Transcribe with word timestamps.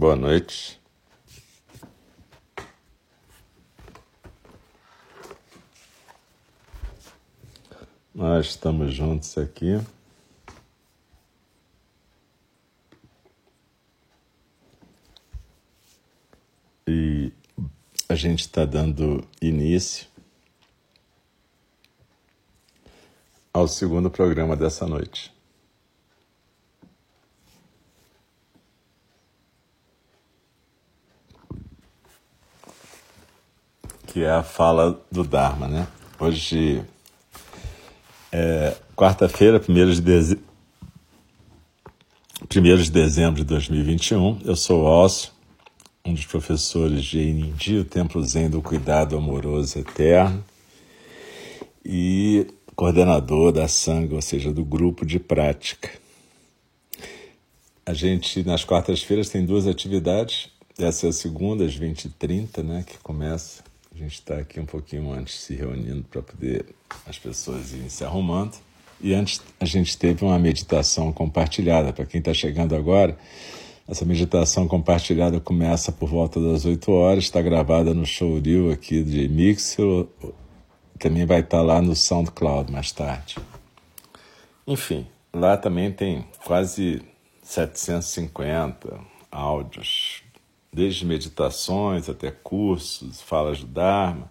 Boa 0.00 0.14
noite. 0.14 0.80
Nós 8.14 8.46
estamos 8.46 8.94
juntos 8.94 9.36
aqui. 9.36 9.80
E 16.86 17.32
a 18.08 18.14
gente 18.14 18.42
está 18.42 18.64
dando 18.64 19.26
início 19.42 20.06
ao 23.52 23.66
segundo 23.66 24.08
programa 24.08 24.54
dessa 24.54 24.86
noite. 24.86 25.36
Que 34.18 34.24
é 34.24 34.30
a 34.30 34.42
fala 34.42 35.00
do 35.12 35.22
Dharma, 35.22 35.68
né? 35.68 35.86
Hoje 36.18 36.82
é 38.32 38.74
quarta-feira, 38.96 39.62
1 39.68 39.90
de, 39.92 40.00
deze... 40.00 40.38
1 42.42 42.82
de 42.82 42.90
dezembro 42.90 43.36
de 43.36 43.44
2021. 43.44 44.40
Eu 44.44 44.56
sou 44.56 44.82
o 44.82 44.84
Ócio, 44.84 45.30
um 46.04 46.12
dos 46.12 46.26
professores 46.26 47.04
de 47.04 47.20
Einindi, 47.20 47.76
o 47.76 47.84
Templo 47.84 48.20
Zen 48.24 48.50
do 48.50 48.60
Cuidado 48.60 49.16
Amoroso 49.16 49.78
Eterno. 49.78 50.44
E 51.84 52.44
coordenador 52.74 53.52
da 53.52 53.68
Sangha, 53.68 54.16
ou 54.16 54.22
seja, 54.22 54.52
do 54.52 54.64
grupo 54.64 55.06
de 55.06 55.20
prática. 55.20 55.90
A 57.86 57.94
gente, 57.94 58.42
nas 58.42 58.64
quartas-feiras, 58.64 59.28
tem 59.28 59.46
duas 59.46 59.68
atividades. 59.68 60.50
Essa 60.76 61.06
é 61.06 61.10
a 61.10 61.12
segunda, 61.12 61.64
às 61.64 61.78
20h30, 61.78 62.64
né, 62.64 62.84
que 62.84 62.98
começa. 62.98 63.67
A 63.98 64.02
gente 64.02 64.14
está 64.14 64.36
aqui 64.36 64.60
um 64.60 64.64
pouquinho 64.64 65.10
antes 65.10 65.40
se 65.40 65.56
reunindo 65.56 66.04
para 66.04 66.22
poder 66.22 66.66
as 67.04 67.18
pessoas 67.18 67.72
irem 67.72 67.88
se 67.88 68.04
arrumando. 68.04 68.56
E 69.00 69.12
antes 69.12 69.42
a 69.58 69.64
gente 69.64 69.98
teve 69.98 70.24
uma 70.24 70.38
meditação 70.38 71.12
compartilhada. 71.12 71.92
Para 71.92 72.06
quem 72.06 72.20
está 72.20 72.32
chegando 72.32 72.76
agora, 72.76 73.18
essa 73.88 74.04
meditação 74.04 74.68
compartilhada 74.68 75.40
começa 75.40 75.90
por 75.90 76.08
volta 76.08 76.40
das 76.40 76.64
8 76.64 76.92
horas, 76.92 77.24
está 77.24 77.42
gravada 77.42 77.92
no 77.92 78.06
showreel 78.06 78.70
aqui 78.70 79.02
de 79.02 79.28
Mixer 79.28 80.06
também 80.96 81.26
vai 81.26 81.40
estar 81.40 81.62
lá 81.62 81.82
no 81.82 81.96
SoundCloud 81.96 82.70
mais 82.70 82.92
tarde. 82.92 83.36
Enfim, 84.66 85.06
lá 85.32 85.56
também 85.56 85.90
tem 85.90 86.24
quase 86.44 87.02
750 87.42 89.00
áudios, 89.30 90.22
desde 90.72 91.06
meditações 91.06 92.08
até 92.08 92.30
cursos, 92.30 93.20
falas 93.20 93.60
do 93.60 93.66
Dharma, 93.66 94.28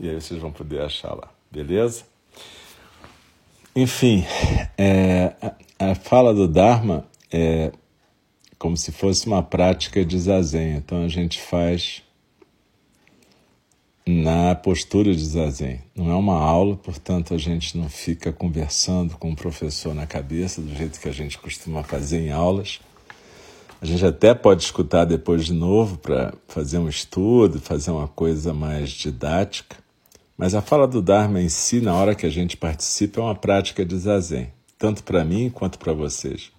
e 0.00 0.08
aí 0.08 0.14
vocês 0.14 0.40
vão 0.40 0.52
poder 0.52 0.80
achar 0.80 1.12
lá, 1.12 1.28
beleza? 1.50 2.04
Enfim, 3.74 4.24
é, 4.76 5.34
a, 5.42 5.90
a, 5.90 5.94
fala 5.96 6.32
do 6.32 6.46
Dharma 6.46 7.04
é 7.32 7.72
como 8.56 8.76
se 8.76 8.92
fosse 8.92 9.26
uma 9.26 9.42
prática 9.42 10.04
de 10.04 10.16
zazen. 10.16 10.76
Então 10.76 11.04
a 11.04 11.08
gente 11.08 11.40
faz 11.40 12.04
na 14.10 14.54
postura 14.54 15.14
de 15.14 15.22
zazen. 15.22 15.82
Não 15.94 16.10
é 16.10 16.14
uma 16.14 16.40
aula, 16.40 16.74
portanto 16.76 17.34
a 17.34 17.36
gente 17.36 17.76
não 17.76 17.90
fica 17.90 18.32
conversando 18.32 19.18
com 19.18 19.30
o 19.30 19.36
professor 19.36 19.94
na 19.94 20.06
cabeça 20.06 20.62
do 20.62 20.74
jeito 20.74 20.98
que 20.98 21.10
a 21.10 21.12
gente 21.12 21.36
costuma 21.36 21.82
fazer 21.82 22.18
em 22.20 22.32
aulas. 22.32 22.80
A 23.82 23.84
gente 23.84 24.02
até 24.06 24.32
pode 24.32 24.62
escutar 24.62 25.04
depois 25.04 25.44
de 25.44 25.52
novo 25.52 25.98
para 25.98 26.32
fazer 26.48 26.78
um 26.78 26.88
estudo, 26.88 27.60
fazer 27.60 27.90
uma 27.90 28.08
coisa 28.08 28.54
mais 28.54 28.92
didática. 28.92 29.76
Mas 30.38 30.54
a 30.54 30.62
fala 30.62 30.88
do 30.88 31.02
Dharma 31.02 31.42
em 31.42 31.50
si, 31.50 31.82
na 31.82 31.94
hora 31.94 32.14
que 32.14 32.24
a 32.24 32.30
gente 32.30 32.56
participa, 32.56 33.20
é 33.20 33.24
uma 33.24 33.34
prática 33.34 33.84
de 33.84 33.94
zazen, 33.98 34.50
tanto 34.78 35.04
para 35.04 35.22
mim 35.22 35.50
quanto 35.50 35.78
para 35.78 35.92
vocês. 35.92 36.50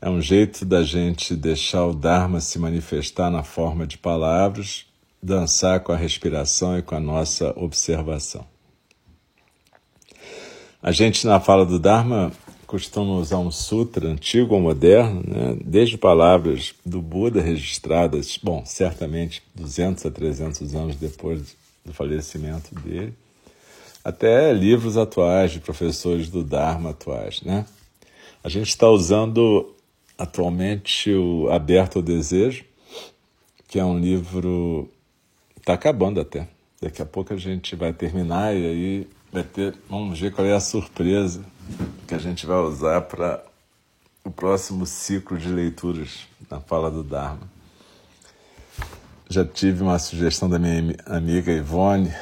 É 0.00 0.08
um 0.08 0.20
jeito 0.20 0.64
da 0.64 0.84
gente 0.84 1.34
deixar 1.34 1.86
o 1.86 1.92
Dharma 1.92 2.38
se 2.40 2.56
manifestar 2.56 3.32
na 3.32 3.42
forma 3.42 3.84
de 3.84 3.98
palavras, 3.98 4.86
dançar 5.26 5.80
com 5.80 5.92
a 5.92 5.96
respiração 5.96 6.78
e 6.78 6.82
com 6.82 6.94
a 6.94 7.00
nossa 7.00 7.52
observação. 7.58 8.46
A 10.80 10.92
gente, 10.92 11.26
na 11.26 11.40
fala 11.40 11.66
do 11.66 11.80
Dharma, 11.80 12.30
costuma 12.64 13.14
usar 13.14 13.38
um 13.38 13.50
sutra 13.50 14.08
antigo 14.08 14.54
ou 14.54 14.60
moderno, 14.60 15.22
né? 15.26 15.56
desde 15.64 15.98
palavras 15.98 16.74
do 16.84 17.02
Buda 17.02 17.40
registradas, 17.40 18.38
bom, 18.40 18.64
certamente 18.64 19.42
200 19.54 20.06
a 20.06 20.10
300 20.10 20.74
anos 20.76 20.96
depois 20.96 21.56
do 21.84 21.92
falecimento 21.92 22.72
dele, 22.76 23.12
até 24.04 24.52
livros 24.52 24.96
atuais 24.96 25.50
de 25.50 25.58
professores 25.58 26.28
do 26.28 26.44
Dharma 26.44 26.90
atuais, 26.90 27.42
né? 27.42 27.66
A 28.44 28.48
gente 28.48 28.68
está 28.68 28.88
usando 28.88 29.74
atualmente 30.16 31.12
o 31.12 31.50
Aberto 31.50 31.96
ao 31.96 32.02
Desejo, 32.02 32.64
que 33.66 33.80
é 33.80 33.84
um 33.84 33.98
livro 33.98 34.88
está 35.66 35.74
acabando 35.74 36.20
até. 36.20 36.46
Daqui 36.80 37.02
a 37.02 37.06
pouco 37.06 37.34
a 37.34 37.36
gente 37.36 37.74
vai 37.74 37.92
terminar 37.92 38.54
e 38.54 38.64
aí 38.64 39.10
vai 39.32 39.42
ter, 39.42 39.74
vamos 39.90 40.18
ver 40.20 40.32
qual 40.32 40.46
é 40.46 40.54
a 40.54 40.60
surpresa 40.60 41.44
que 42.06 42.14
a 42.14 42.18
gente 42.18 42.46
vai 42.46 42.58
usar 42.58 43.00
para 43.02 43.44
o 44.24 44.30
próximo 44.30 44.86
ciclo 44.86 45.36
de 45.36 45.48
leituras 45.48 46.28
na 46.48 46.60
fala 46.60 46.90
do 46.90 47.02
Dharma 47.02 47.56
já 49.28 49.44
tive 49.44 49.82
uma 49.82 49.98
sugestão 49.98 50.48
da 50.48 50.58
minha 50.58 50.96
amiga 51.04 51.52
Ivone 51.52 52.12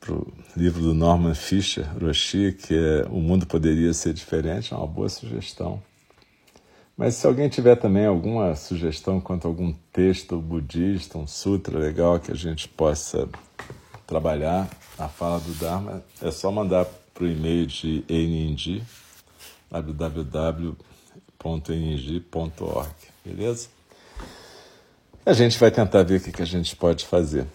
para 0.00 0.14
o 0.14 0.26
livro 0.56 0.80
do 0.80 0.94
Norman 0.94 1.34
Fisher, 1.34 1.86
Roshi, 2.00 2.52
que 2.52 2.74
é 2.74 3.06
O 3.10 3.20
Mundo 3.20 3.46
Poderia 3.46 3.92
Ser 3.92 4.14
Diferente, 4.14 4.72
é 4.72 4.76
uma 4.76 4.86
boa 4.86 5.08
sugestão. 5.08 5.82
Mas 6.98 7.14
se 7.14 7.26
alguém 7.28 7.48
tiver 7.48 7.76
também 7.76 8.04
alguma 8.06 8.56
sugestão 8.56 9.20
quanto 9.20 9.46
a 9.46 9.48
algum 9.48 9.72
texto 9.92 10.36
budista, 10.38 11.16
um 11.16 11.28
sutra 11.28 11.78
legal 11.78 12.18
que 12.18 12.32
a 12.32 12.34
gente 12.34 12.68
possa 12.68 13.28
trabalhar 14.04 14.68
a 14.98 15.06
fala 15.06 15.38
do 15.38 15.54
Dharma, 15.54 16.02
é 16.20 16.32
só 16.32 16.50
mandar 16.50 16.86
para 17.14 17.22
o 17.22 17.28
e-mail 17.28 17.66
de 17.66 18.04
NNG, 18.08 18.82
www.nng.org, 19.70 20.74
beleza? 23.24 23.68
A 25.24 25.32
gente 25.34 25.56
vai 25.56 25.70
tentar 25.70 26.02
ver 26.02 26.18
o 26.18 26.32
que, 26.32 26.42
a 26.42 26.44
gente 26.44 26.74
pode 26.74 27.06
fazer. 27.06 27.46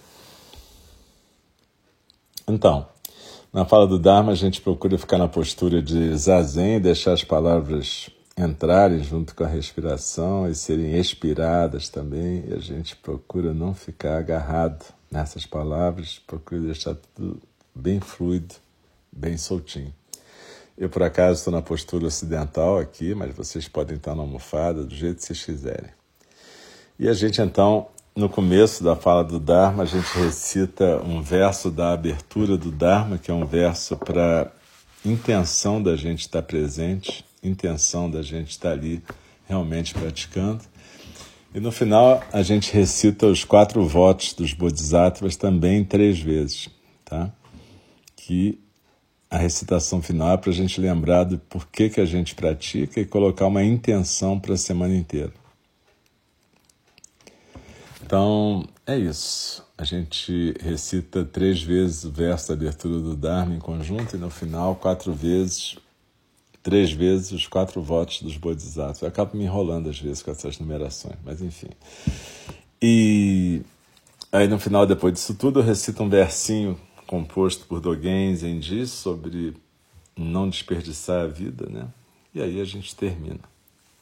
Então, 2.47 2.87
na 3.51 3.65
fala 3.65 3.85
do 3.85 3.99
Dharma, 3.99 4.31
a 4.31 4.35
gente 4.35 4.61
procura 4.61 4.97
ficar 4.97 5.17
na 5.17 5.27
postura 5.27 5.81
de 5.81 6.15
zazen, 6.15 6.79
deixar 6.79 7.11
as 7.11 7.25
palavras 7.25 8.09
entrarem 8.37 9.03
junto 9.03 9.35
com 9.35 9.43
a 9.43 9.47
respiração 9.47 10.49
e 10.49 10.55
serem 10.55 10.97
expiradas 10.97 11.89
também. 11.89 12.45
E 12.47 12.53
a 12.53 12.59
gente 12.59 12.95
procura 12.95 13.53
não 13.53 13.73
ficar 13.73 14.17
agarrado 14.17 14.85
nessas 15.11 15.45
palavras, 15.45 16.19
procura 16.25 16.61
deixar 16.61 16.95
tudo 16.95 17.39
bem 17.73 17.99
fluido, 17.99 18.55
bem 19.11 19.37
soltinho. 19.37 19.93
Eu, 20.75 20.89
por 20.89 21.03
acaso, 21.03 21.39
estou 21.39 21.53
na 21.53 21.61
postura 21.61 22.07
ocidental 22.07 22.79
aqui, 22.79 23.13
mas 23.13 23.35
vocês 23.35 23.67
podem 23.67 23.95
estar 23.95 24.15
na 24.15 24.23
almofada, 24.23 24.83
do 24.83 24.93
jeito 24.93 25.17
que 25.17 25.25
vocês 25.25 25.45
quiserem. 25.45 25.91
E 26.97 27.07
a 27.07 27.13
gente 27.13 27.39
então, 27.41 27.87
no 28.15 28.27
começo 28.27 28.83
da 28.83 28.95
fala 28.95 29.23
do 29.23 29.39
Dharma, 29.39 29.83
a 29.83 29.85
gente 29.85 30.07
recita 30.17 30.97
um 31.03 31.21
verso 31.21 31.69
da 31.69 31.93
abertura 31.93 32.57
do 32.57 32.71
Dharma, 32.71 33.19
que 33.19 33.29
é 33.29 33.33
um 33.33 33.45
verso 33.45 33.95
para 33.97 34.51
intenção 35.05 35.81
da 35.81 35.95
gente 35.95 36.21
estar 36.21 36.41
presente, 36.41 37.23
intenção 37.43 38.09
da 38.09 38.21
gente 38.21 38.51
estar 38.51 38.71
ali 38.71 39.03
realmente 39.47 39.93
praticando. 39.93 40.63
E 41.53 41.59
no 41.59 41.71
final 41.71 42.23
a 42.31 42.41
gente 42.41 42.73
recita 42.73 43.27
os 43.27 43.43
quatro 43.43 43.85
votos 43.87 44.33
dos 44.33 44.53
Bodhisattvas 44.53 45.35
também 45.35 45.83
três 45.83 46.19
vezes, 46.19 46.69
tá? 47.05 47.31
Que 48.15 48.59
a 49.29 49.37
recitação 49.37 50.01
final 50.01 50.31
é 50.33 50.37
para 50.37 50.51
a 50.51 50.53
gente 50.53 50.79
lembrar 50.79 51.23
do 51.23 51.37
porquê 51.37 51.89
que 51.89 51.99
a 51.99 52.05
gente 52.05 52.35
pratica 52.35 52.99
e 52.99 53.05
colocar 53.05 53.47
uma 53.47 53.63
intenção 53.63 54.39
para 54.39 54.53
a 54.53 54.57
semana 54.57 54.95
inteira. 54.95 55.33
Então, 58.05 58.63
é 58.85 58.95
isso. 58.95 59.65
A 59.75 59.83
gente 59.83 60.53
recita 60.59 61.25
três 61.25 61.63
vezes 61.63 62.03
o 62.03 62.11
verso 62.11 62.49
da 62.49 62.53
abertura 62.53 62.99
do 62.99 63.15
Dharma 63.15 63.55
em 63.55 63.59
conjunto 63.59 64.15
e 64.15 64.19
no 64.19 64.29
final, 64.29 64.75
quatro 64.75 65.11
vezes, 65.13 65.77
três 66.63 66.91
vezes 66.91 67.31
os 67.33 67.45
quatro 67.45 67.81
votos 67.81 68.21
dos 68.21 68.37
Bodhisattvas. 68.37 69.01
Eu 69.01 69.09
acabo 69.09 69.37
me 69.37 69.43
enrolando 69.43 69.89
às 69.89 69.99
vezes 69.99 70.23
com 70.23 70.31
essas 70.31 70.57
numerações, 70.57 71.17
mas 71.23 71.41
enfim. 71.41 71.69
E 72.81 73.61
aí 74.31 74.47
no 74.47 74.57
final, 74.57 74.87
depois 74.87 75.13
disso 75.13 75.35
tudo, 75.35 75.61
recita 75.61 76.01
um 76.01 76.09
versinho 76.09 76.79
composto 77.05 77.65
por 77.65 77.81
Dogen 77.81 78.33
Zenji 78.35 78.87
sobre 78.87 79.53
não 80.17 80.49
desperdiçar 80.49 81.25
a 81.25 81.27
vida, 81.27 81.67
né? 81.69 81.87
E 82.33 82.41
aí 82.41 82.59
a 82.59 82.65
gente 82.65 82.95
termina, 82.95 83.41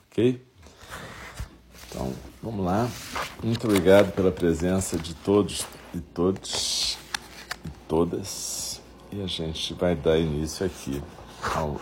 ok? 0.09 0.41
Então, 1.89 2.13
vamos 2.41 2.63
lá. 2.63 2.89
Muito 3.43 3.67
obrigado 3.67 4.13
pela 4.13 4.31
presença 4.31 4.97
de 4.97 5.13
todos 5.13 5.65
e 5.93 5.99
todos 5.99 6.97
e 7.65 7.69
todas. 7.89 8.81
E 9.11 9.21
a 9.21 9.27
gente 9.27 9.73
vai 9.73 9.93
dar 9.93 10.17
início 10.17 10.65
aqui 10.65 11.01
ao, 11.53 11.81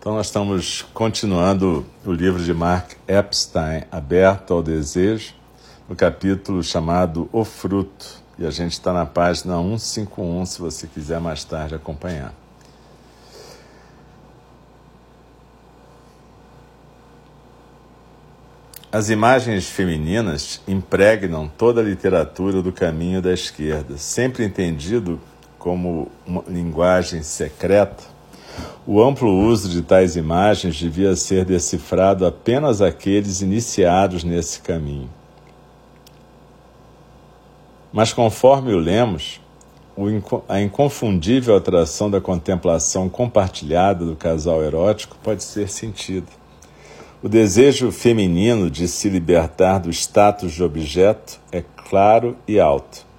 Então, 0.00 0.14
nós 0.14 0.28
estamos 0.28 0.80
continuando 0.94 1.84
o 2.06 2.10
livro 2.10 2.42
de 2.42 2.54
Mark 2.54 2.92
Epstein, 3.06 3.82
Aberto 3.92 4.54
ao 4.54 4.62
Desejo, 4.62 5.34
no 5.86 5.94
capítulo 5.94 6.62
chamado 6.62 7.28
O 7.30 7.44
Fruto. 7.44 8.06
E 8.38 8.46
a 8.46 8.50
gente 8.50 8.72
está 8.72 8.94
na 8.94 9.04
página 9.04 9.56
151, 9.56 10.46
se 10.46 10.58
você 10.58 10.86
quiser 10.86 11.20
mais 11.20 11.44
tarde 11.44 11.74
acompanhar. 11.74 12.32
As 18.90 19.10
imagens 19.10 19.68
femininas 19.68 20.62
impregnam 20.66 21.46
toda 21.46 21.82
a 21.82 21.84
literatura 21.84 22.62
do 22.62 22.72
caminho 22.72 23.20
da 23.20 23.34
esquerda, 23.34 23.98
sempre 23.98 24.46
entendido 24.46 25.20
como 25.58 26.10
uma 26.26 26.42
linguagem 26.48 27.22
secreta. 27.22 28.19
O 28.86 29.02
amplo 29.02 29.30
uso 29.30 29.68
de 29.68 29.82
tais 29.82 30.16
imagens 30.16 30.76
devia 30.76 31.14
ser 31.14 31.44
decifrado 31.44 32.26
apenas 32.26 32.80
àqueles 32.80 33.40
iniciados 33.40 34.24
nesse 34.24 34.60
caminho. 34.60 35.08
Mas 37.92 38.12
conforme 38.12 38.72
o 38.72 38.78
lemos, 38.78 39.40
a 40.48 40.60
inconfundível 40.60 41.56
atração 41.56 42.10
da 42.10 42.20
contemplação 42.20 43.08
compartilhada 43.08 44.04
do 44.04 44.16
casal 44.16 44.62
erótico 44.62 45.16
pode 45.22 45.42
ser 45.42 45.68
sentida. 45.68 46.28
O 47.22 47.28
desejo 47.28 47.92
feminino 47.92 48.70
de 48.70 48.88
se 48.88 49.10
libertar 49.10 49.78
do 49.78 49.90
status 49.90 50.52
de 50.52 50.62
objeto 50.62 51.38
é 51.52 51.62
claro 51.88 52.36
e 52.48 52.58
alto. 52.58 53.09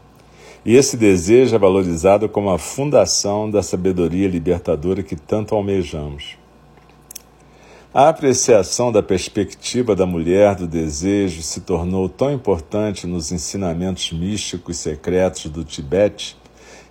E 0.66 0.76
esse 0.76 0.96
desejo 0.96 1.56
é 1.56 1.60
valorizado 1.60 2.30
como 2.30 2.50
a 2.50 2.60
fundação 2.60 3.50
da 3.50 3.64
sabedoria 3.64 4.28
libertadora 4.28 5.02
que 5.02 5.16
tanto 5.16 5.56
almejamos. 5.56 6.38
A 7.94 8.10
apreciação 8.10 8.92
da 8.92 9.04
perspectiva 9.04 9.96
da 9.96 10.06
mulher 10.06 10.56
do 10.56 10.68
desejo 10.68 11.42
se 11.42 11.62
tornou 11.62 12.08
tão 12.08 12.32
importante 12.32 13.06
nos 13.06 13.32
ensinamentos 13.32 14.12
místicos 14.12 14.78
secretos 14.78 15.46
do 15.46 15.64
Tibete 15.64 16.38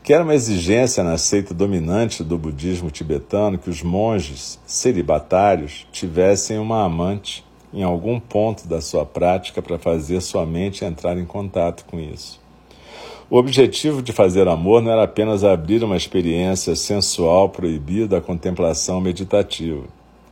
que 0.02 0.14
era 0.14 0.24
uma 0.24 0.34
exigência 0.34 1.04
na 1.04 1.18
seita 1.18 1.52
dominante 1.52 2.24
do 2.24 2.38
budismo 2.38 2.90
tibetano 2.90 3.58
que 3.58 3.68
os 3.68 3.82
monges 3.82 4.58
celibatários 4.66 5.86
tivessem 5.92 6.58
uma 6.58 6.84
amante 6.84 7.44
em 7.72 7.82
algum 7.82 8.18
ponto 8.18 8.66
da 8.66 8.80
sua 8.80 9.04
prática 9.04 9.60
para 9.60 9.78
fazer 9.78 10.20
sua 10.20 10.46
mente 10.46 10.84
entrar 10.84 11.16
em 11.18 11.24
contato 11.24 11.84
com 11.84 12.00
isso. 12.00 12.39
O 13.30 13.38
objetivo 13.38 14.02
de 14.02 14.12
fazer 14.12 14.48
amor 14.48 14.82
não 14.82 14.90
era 14.90 15.04
apenas 15.04 15.44
abrir 15.44 15.84
uma 15.84 15.96
experiência 15.96 16.74
sensual 16.74 17.48
proibida 17.48 18.18
à 18.18 18.20
contemplação 18.20 19.00
meditativa, 19.00 19.84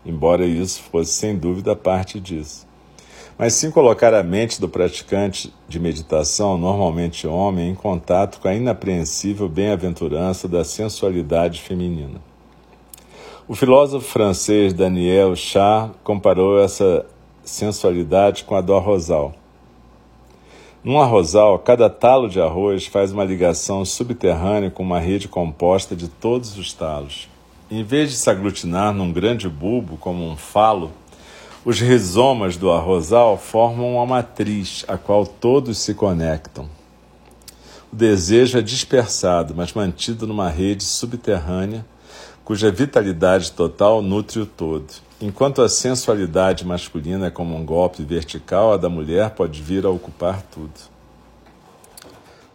embora 0.04 0.44
isso 0.44 0.82
fosse 0.82 1.12
sem 1.12 1.38
dúvida 1.38 1.76
parte 1.76 2.18
disso 2.18 2.68
mas 3.38 3.54
sim 3.54 3.70
colocar 3.70 4.12
a 4.12 4.22
mente 4.22 4.60
do 4.60 4.68
praticante 4.68 5.54
de 5.68 5.78
meditação, 5.78 6.58
normalmente 6.58 7.24
homem, 7.24 7.70
em 7.70 7.74
contato 7.74 8.40
com 8.40 8.48
a 8.48 8.54
inapreensível 8.54 9.48
bem-aventurança 9.48 10.48
da 10.48 10.64
sensualidade 10.64 11.60
feminina. 11.60 12.20
O 13.46 13.54
filósofo 13.54 14.10
francês 14.10 14.72
Daniel 14.74 15.36
Char 15.36 15.92
comparou 16.02 16.60
essa 16.60 17.06
sensualidade 17.44 18.42
com 18.42 18.56
a 18.56 18.60
do 18.60 18.74
arrozal. 18.74 19.32
Num 20.84 21.00
arrozal, 21.00 21.58
cada 21.58 21.90
talo 21.90 22.28
de 22.28 22.40
arroz 22.40 22.86
faz 22.86 23.10
uma 23.10 23.24
ligação 23.24 23.84
subterrânea 23.84 24.70
com 24.70 24.84
uma 24.84 25.00
rede 25.00 25.26
composta 25.26 25.96
de 25.96 26.06
todos 26.06 26.56
os 26.56 26.72
talos. 26.72 27.28
Em 27.68 27.82
vez 27.82 28.10
de 28.10 28.16
se 28.16 28.30
aglutinar 28.30 28.94
num 28.94 29.12
grande 29.12 29.48
bulbo 29.48 29.96
como 29.96 30.24
um 30.24 30.36
falo, 30.36 30.92
os 31.64 31.80
rizomas 31.80 32.56
do 32.56 32.70
arrozal 32.70 33.36
formam 33.36 33.96
uma 33.96 34.06
matriz 34.06 34.84
a 34.86 34.96
qual 34.96 35.26
todos 35.26 35.78
se 35.78 35.94
conectam. 35.94 36.68
O 37.92 37.96
desejo 37.96 38.56
é 38.56 38.62
dispersado, 38.62 39.54
mas 39.56 39.72
mantido 39.72 40.28
numa 40.28 40.48
rede 40.48 40.84
subterrânea 40.84 41.84
cuja 42.44 42.70
vitalidade 42.70 43.50
total 43.50 44.00
nutre 44.00 44.40
o 44.40 44.46
todo. 44.46 45.07
Enquanto 45.20 45.62
a 45.62 45.68
sensualidade 45.68 46.64
masculina 46.64 47.26
é 47.26 47.30
como 47.30 47.56
um 47.56 47.64
golpe 47.64 48.04
vertical, 48.04 48.72
a 48.72 48.76
da 48.76 48.88
mulher 48.88 49.30
pode 49.30 49.60
vir 49.60 49.84
a 49.84 49.90
ocupar 49.90 50.42
tudo. 50.42 50.78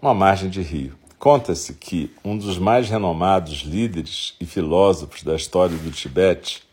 Uma 0.01 0.13
margem 0.13 0.49
de 0.49 0.61
rio. 0.61 0.97
Conta-se 1.19 1.73
que 1.73 2.15
um 2.23 2.37
dos 2.37 2.57
mais 2.57 2.89
renomados 2.89 3.63
líderes 3.63 4.35
e 4.39 4.45
filósofos 4.45 5.23
da 5.23 5.35
história 5.35 5.77
do 5.77 5.91
Tibete, 5.91 6.63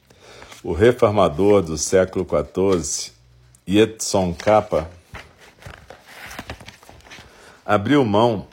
o 0.63 0.73
reformador 0.73 1.61
do 1.61 1.77
século 1.77 2.25
XIV, 2.25 3.13
Yetson 3.69 4.33
Kappa, 4.33 4.89
abriu 7.67 8.05
mão 8.05 8.47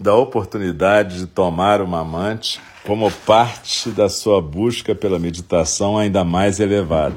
da 0.00 0.14
oportunidade 0.14 1.18
de 1.18 1.26
tomar 1.26 1.82
uma 1.82 2.00
amante 2.00 2.58
como 2.84 3.10
parte 3.10 3.90
da 3.90 4.08
sua 4.08 4.40
busca 4.40 4.94
pela 4.94 5.18
meditação 5.18 5.98
ainda 5.98 6.24
mais 6.24 6.60
elevada. 6.60 7.16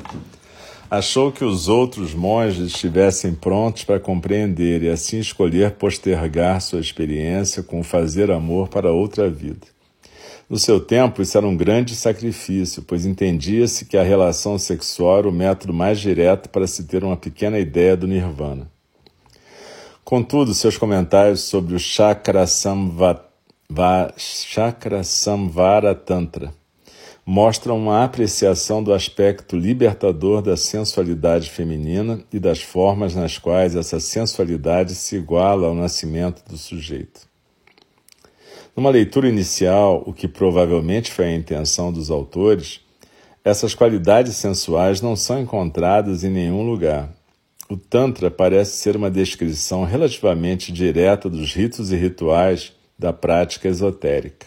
Achou 0.89 1.31
que 1.31 1.45
os 1.45 1.69
outros 1.69 2.13
monges 2.13 2.73
estivessem 2.73 3.33
prontos 3.33 3.85
para 3.85 3.99
compreender 3.99 4.83
e 4.83 4.89
assim 4.89 5.19
escolher 5.19 5.71
postergar 5.71 6.59
sua 6.61 6.81
experiência 6.81 7.63
com 7.63 7.81
fazer 7.81 8.29
amor 8.29 8.67
para 8.67 8.91
outra 8.91 9.29
vida. 9.29 9.67
No 10.49 10.59
seu 10.59 10.81
tempo, 10.81 11.21
isso 11.21 11.37
era 11.37 11.47
um 11.47 11.55
grande 11.55 11.95
sacrifício, 11.95 12.83
pois 12.83 13.05
entendia-se 13.05 13.85
que 13.85 13.95
a 13.95 14.03
relação 14.03 14.57
sexual 14.57 15.19
era 15.19 15.29
o 15.29 15.31
método 15.31 15.73
mais 15.73 15.97
direto 15.97 16.49
para 16.49 16.67
se 16.67 16.83
ter 16.83 17.05
uma 17.05 17.15
pequena 17.15 17.57
ideia 17.57 17.95
do 17.95 18.05
nirvana. 18.05 18.69
Contudo, 20.03 20.53
seus 20.53 20.77
comentários 20.77 21.39
sobre 21.39 21.73
o 21.73 21.79
chakra 21.79 22.45
Chakra 24.17 25.01
Samvara 25.01 25.95
Tantra 25.95 26.53
mostram 27.25 27.77
uma 27.77 28.03
apreciação 28.03 28.83
do 28.83 28.93
aspecto 28.93 29.55
libertador 29.55 30.41
da 30.41 30.57
sensualidade 30.57 31.49
feminina 31.49 32.21
e 32.33 32.39
das 32.39 32.61
formas 32.61 33.15
nas 33.15 33.37
quais 33.37 33.75
essa 33.75 33.99
sensualidade 33.99 34.93
se 34.93 35.15
iguala 35.15 35.67
ao 35.67 35.75
nascimento 35.75 36.43
do 36.49 36.57
sujeito. 36.57 37.21
Numa 38.75 38.89
leitura 38.89 39.29
inicial, 39.29 40.03
o 40.05 40.11
que 40.11 40.27
provavelmente 40.27 41.09
foi 41.09 41.25
a 41.25 41.35
intenção 41.35 41.93
dos 41.93 42.11
autores, 42.11 42.81
essas 43.43 43.73
qualidades 43.73 44.35
sensuais 44.35 44.99
não 44.99 45.15
são 45.15 45.39
encontradas 45.39 46.25
em 46.25 46.29
nenhum 46.29 46.63
lugar. 46.63 47.09
O 47.69 47.77
Tantra 47.77 48.29
parece 48.29 48.77
ser 48.77 48.97
uma 48.97 49.09
descrição 49.09 49.85
relativamente 49.85 50.73
direta 50.73 51.29
dos 51.29 51.53
ritos 51.53 51.91
e 51.91 51.95
rituais 51.95 52.73
da 53.01 53.11
prática 53.11 53.67
esotérica. 53.67 54.45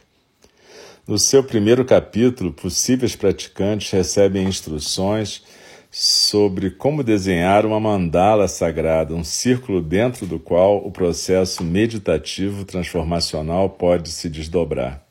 No 1.08 1.18
seu 1.18 1.42
primeiro 1.42 1.84
capítulo, 1.84 2.52
possíveis 2.52 3.16
praticantes 3.16 3.90
recebem 3.90 4.44
instruções 4.46 5.42
sobre 5.90 6.70
como 6.70 7.02
desenhar 7.02 7.66
uma 7.66 7.80
mandala 7.80 8.46
sagrada, 8.46 9.12
um 9.12 9.25
círculo 9.25 9.82
dentro 9.82 10.25
do 10.25 10.38
qual 10.38 10.87
o 10.87 10.90
processo 10.92 11.64
meditativo 11.64 12.64
transformacional 12.64 13.68
pode 13.68 14.11
se 14.11 14.30
desdobrar. 14.30 15.02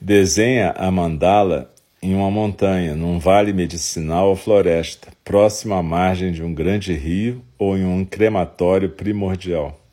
Desenha 0.00 0.72
a 0.76 0.90
mandala 0.90 1.70
em 2.02 2.14
uma 2.14 2.30
montanha, 2.30 2.94
num 2.94 3.18
vale 3.18 3.52
medicinal 3.52 4.30
ou 4.30 4.36
floresta, 4.36 5.08
próximo 5.22 5.74
à 5.74 5.82
margem 5.82 6.32
de 6.32 6.42
um 6.42 6.54
grande 6.54 6.94
rio 6.94 7.42
ou 7.58 7.76
em 7.76 7.84
um 7.84 8.04
crematório 8.04 8.88
primordial. 8.88 9.85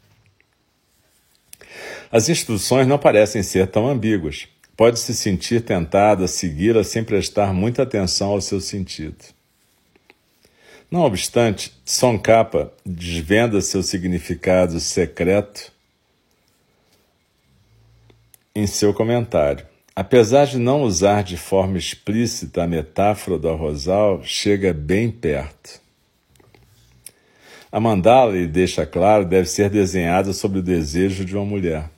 As 2.13 2.29
instruções 2.29 2.85
não 2.85 2.99
parecem 2.99 3.41
ser 3.41 3.65
tão 3.65 3.89
ambíguas 3.89 4.47
pode 4.77 4.99
se 4.99 5.15
sentir 5.15 5.61
tentado 5.61 6.23
a 6.23 6.27
segui-la 6.27 6.83
sem 6.83 7.03
prestar 7.03 7.51
muita 7.51 7.81
atenção 7.81 8.29
ao 8.29 8.39
seu 8.39 8.61
sentido. 8.61 9.17
Não 10.91 11.01
obstante, 11.01 11.73
Tsongkhapa 11.83 12.71
desvenda 12.85 13.61
seu 13.61 13.81
significado 13.81 14.79
secreto 14.79 15.71
em 18.55 18.67
seu 18.67 18.93
comentário. 18.93 19.65
Apesar 19.95 20.45
de 20.45 20.59
não 20.59 20.83
usar 20.83 21.23
de 21.23 21.35
forma 21.35 21.79
explícita 21.79 22.63
a 22.63 22.67
metáfora 22.67 23.39
do 23.39 23.49
arrozal, 23.49 24.21
chega 24.23 24.71
bem 24.71 25.09
perto. 25.09 25.81
A 27.71 27.79
mandala, 27.79 28.37
ele 28.37 28.45
deixa 28.45 28.85
claro, 28.85 29.25
deve 29.25 29.47
ser 29.49 29.67
desenhada 29.71 30.31
sobre 30.31 30.59
o 30.59 30.63
desejo 30.63 31.25
de 31.25 31.35
uma 31.35 31.43
mulher. 31.45 31.92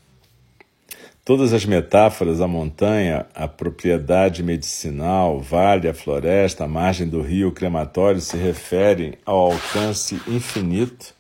Todas 1.25 1.53
as 1.53 1.65
metáforas, 1.65 2.39
a 2.39 2.48
montanha, 2.48 3.25
a 3.34 3.48
propriedade 3.48 4.44
medicinal, 4.44 5.38
o 5.38 5.39
vale, 5.39 5.88
a 5.88 5.94
floresta, 5.94 6.65
a 6.65 6.67
margem 6.67 7.08
do 7.08 7.20
rio, 7.20 7.48
o 7.48 7.51
crematório, 7.51 8.22
se 8.22 8.38
referem 8.38 9.15
ao 9.25 9.51
alcance 9.51 10.22
infinito 10.27 11.15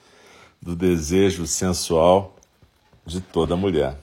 do 0.61 0.75
desejo 0.75 1.47
sensual 1.47 2.35
de 3.03 3.19
toda 3.19 3.55
mulher. 3.55 3.97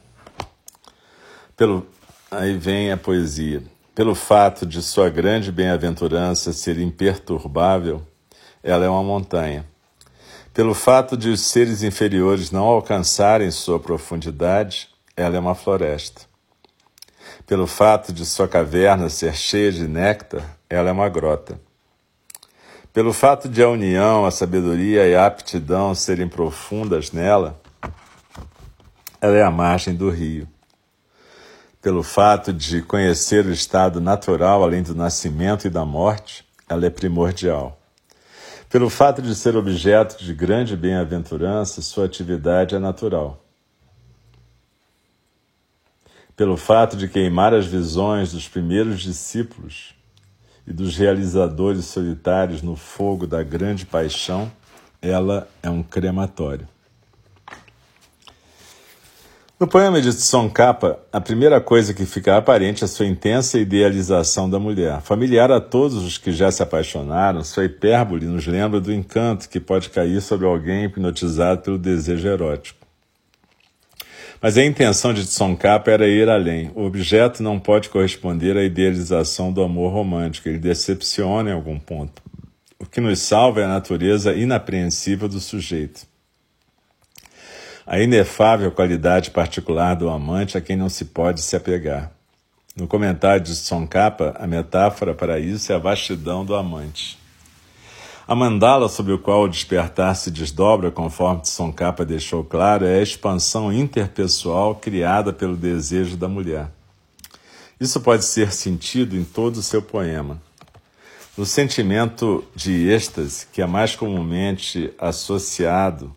Pelo, 1.56 1.86
aí 2.28 2.56
vem 2.56 2.90
a 2.90 2.96
poesia. 2.96 3.62
Pelo 3.94 4.16
fato 4.16 4.66
de 4.66 4.82
sua 4.82 5.08
grande 5.08 5.52
bem-aventurança 5.52 6.52
ser 6.52 6.80
imperturbável, 6.80 8.02
ela 8.60 8.84
é 8.84 8.88
uma 8.88 9.04
montanha. 9.04 9.64
Pelo 10.52 10.74
fato 10.74 11.16
de 11.16 11.28
os 11.28 11.42
seres 11.42 11.84
inferiores 11.84 12.50
não 12.50 12.64
alcançarem 12.64 13.52
sua 13.52 13.78
profundidade, 13.78 14.91
ela 15.22 15.36
é 15.36 15.40
uma 15.40 15.54
floresta. 15.54 16.22
Pelo 17.46 17.66
fato 17.66 18.12
de 18.12 18.24
sua 18.24 18.46
caverna 18.46 19.08
ser 19.08 19.34
cheia 19.34 19.72
de 19.72 19.88
néctar, 19.88 20.58
ela 20.68 20.90
é 20.90 20.92
uma 20.92 21.08
grota. 21.08 21.60
Pelo 22.92 23.12
fato 23.12 23.48
de 23.48 23.62
a 23.62 23.68
união, 23.68 24.24
a 24.24 24.30
sabedoria 24.30 25.06
e 25.06 25.14
a 25.14 25.26
aptidão 25.26 25.94
serem 25.94 26.28
profundas 26.28 27.10
nela, 27.10 27.60
ela 29.20 29.36
é 29.36 29.42
a 29.42 29.50
margem 29.50 29.94
do 29.94 30.10
rio. 30.10 30.46
Pelo 31.80 32.02
fato 32.02 32.52
de 32.52 32.82
conhecer 32.82 33.44
o 33.46 33.50
estado 33.52 34.00
natural 34.00 34.62
além 34.62 34.82
do 34.82 34.94
nascimento 34.94 35.66
e 35.66 35.70
da 35.70 35.84
morte, 35.84 36.44
ela 36.68 36.86
é 36.86 36.90
primordial. 36.90 37.78
Pelo 38.68 38.88
fato 38.88 39.20
de 39.20 39.34
ser 39.34 39.56
objeto 39.56 40.22
de 40.22 40.32
grande 40.32 40.76
bem-aventurança, 40.76 41.82
sua 41.82 42.04
atividade 42.04 42.74
é 42.74 42.78
natural 42.78 43.41
pelo 46.42 46.56
fato 46.56 46.96
de 46.96 47.06
queimar 47.06 47.54
as 47.54 47.66
visões 47.66 48.32
dos 48.32 48.48
primeiros 48.48 49.00
discípulos 49.00 49.94
e 50.66 50.72
dos 50.72 50.96
realizadores 50.96 51.84
solitários 51.84 52.62
no 52.62 52.74
fogo 52.74 53.28
da 53.28 53.44
grande 53.44 53.86
paixão, 53.86 54.50
ela 55.00 55.46
é 55.62 55.70
um 55.70 55.84
crematório. 55.84 56.66
No 59.60 59.68
poema 59.68 60.02
de 60.02 60.10
Tsongkhapa, 60.10 60.98
a 61.12 61.20
primeira 61.20 61.60
coisa 61.60 61.94
que 61.94 62.04
fica 62.04 62.36
aparente 62.36 62.82
é 62.82 62.88
sua 62.88 63.06
intensa 63.06 63.56
idealização 63.56 64.50
da 64.50 64.58
mulher. 64.58 65.00
Familiar 65.00 65.52
a 65.52 65.60
todos 65.60 65.94
os 65.94 66.18
que 66.18 66.32
já 66.32 66.50
se 66.50 66.60
apaixonaram, 66.60 67.44
sua 67.44 67.66
hipérbole 67.66 68.26
nos 68.26 68.48
lembra 68.48 68.80
do 68.80 68.92
encanto 68.92 69.48
que 69.48 69.60
pode 69.60 69.90
cair 69.90 70.20
sobre 70.20 70.44
alguém 70.44 70.86
hipnotizado 70.86 71.62
pelo 71.62 71.78
desejo 71.78 72.26
erótico. 72.26 72.81
Mas 74.42 74.58
a 74.58 74.64
intenção 74.64 75.14
de 75.14 75.24
Tsongkhapa 75.24 75.88
era 75.88 76.08
ir 76.08 76.28
além. 76.28 76.72
O 76.74 76.84
objeto 76.84 77.44
não 77.44 77.60
pode 77.60 77.88
corresponder 77.88 78.56
à 78.56 78.64
idealização 78.64 79.52
do 79.52 79.62
amor 79.62 79.92
romântico, 79.92 80.48
ele 80.48 80.58
decepciona 80.58 81.50
em 81.50 81.52
algum 81.52 81.78
ponto. 81.78 82.20
O 82.76 82.84
que 82.84 83.00
nos 83.00 83.20
salva 83.20 83.60
é 83.60 83.64
a 83.64 83.68
natureza 83.68 84.34
inapreensível 84.34 85.28
do 85.28 85.38
sujeito. 85.38 86.04
A 87.86 88.00
inefável 88.00 88.72
qualidade 88.72 89.30
particular 89.30 89.94
do 89.94 90.10
amante 90.10 90.58
a 90.58 90.60
quem 90.60 90.76
não 90.76 90.88
se 90.88 91.04
pode 91.04 91.40
se 91.40 91.54
apegar. 91.54 92.10
No 92.74 92.88
comentário 92.88 93.44
de 93.44 93.52
Tsongkhapa, 93.52 94.34
a 94.36 94.46
metáfora 94.48 95.14
para 95.14 95.38
isso 95.38 95.70
é 95.70 95.76
a 95.76 95.78
vastidão 95.78 96.44
do 96.44 96.56
amante. 96.56 97.21
A 98.32 98.34
mandala 98.34 98.88
sobre 98.88 99.12
o 99.12 99.18
qual 99.18 99.42
o 99.42 99.46
despertar 99.46 100.16
se 100.16 100.30
desdobra, 100.30 100.90
conforme 100.90 101.42
Tsongkhapa 101.42 102.02
deixou 102.02 102.42
claro, 102.42 102.86
é 102.86 102.98
a 102.98 103.02
expansão 103.02 103.70
interpessoal 103.70 104.74
criada 104.74 105.34
pelo 105.34 105.54
desejo 105.54 106.16
da 106.16 106.26
mulher. 106.26 106.70
Isso 107.78 108.00
pode 108.00 108.24
ser 108.24 108.50
sentido 108.50 109.14
em 109.14 109.22
todo 109.22 109.56
o 109.56 109.62
seu 109.62 109.82
poema. 109.82 110.40
No 111.36 111.44
sentimento 111.44 112.42
de 112.56 112.88
êxtase, 112.88 113.46
que 113.52 113.60
é 113.60 113.66
mais 113.66 113.94
comumente 113.94 114.90
associado 114.98 116.10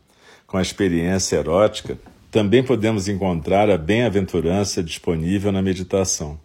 com 0.47 0.55
a 0.55 0.61
experiência 0.61 1.35
erótica, 1.35 1.99
também 2.31 2.63
podemos 2.63 3.09
encontrar 3.09 3.69
a 3.69 3.77
bem-aventurança 3.77 4.81
disponível 4.81 5.51
na 5.51 5.61
meditação. 5.61 6.39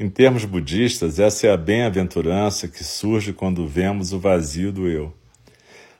Em 0.00 0.08
termos 0.08 0.46
budistas, 0.46 1.18
essa 1.18 1.46
é 1.46 1.52
a 1.52 1.58
bem-aventurança 1.58 2.66
que 2.66 2.82
surge 2.82 3.34
quando 3.34 3.68
vemos 3.68 4.14
o 4.14 4.18
vazio 4.18 4.72
do 4.72 4.88
eu. 4.88 5.12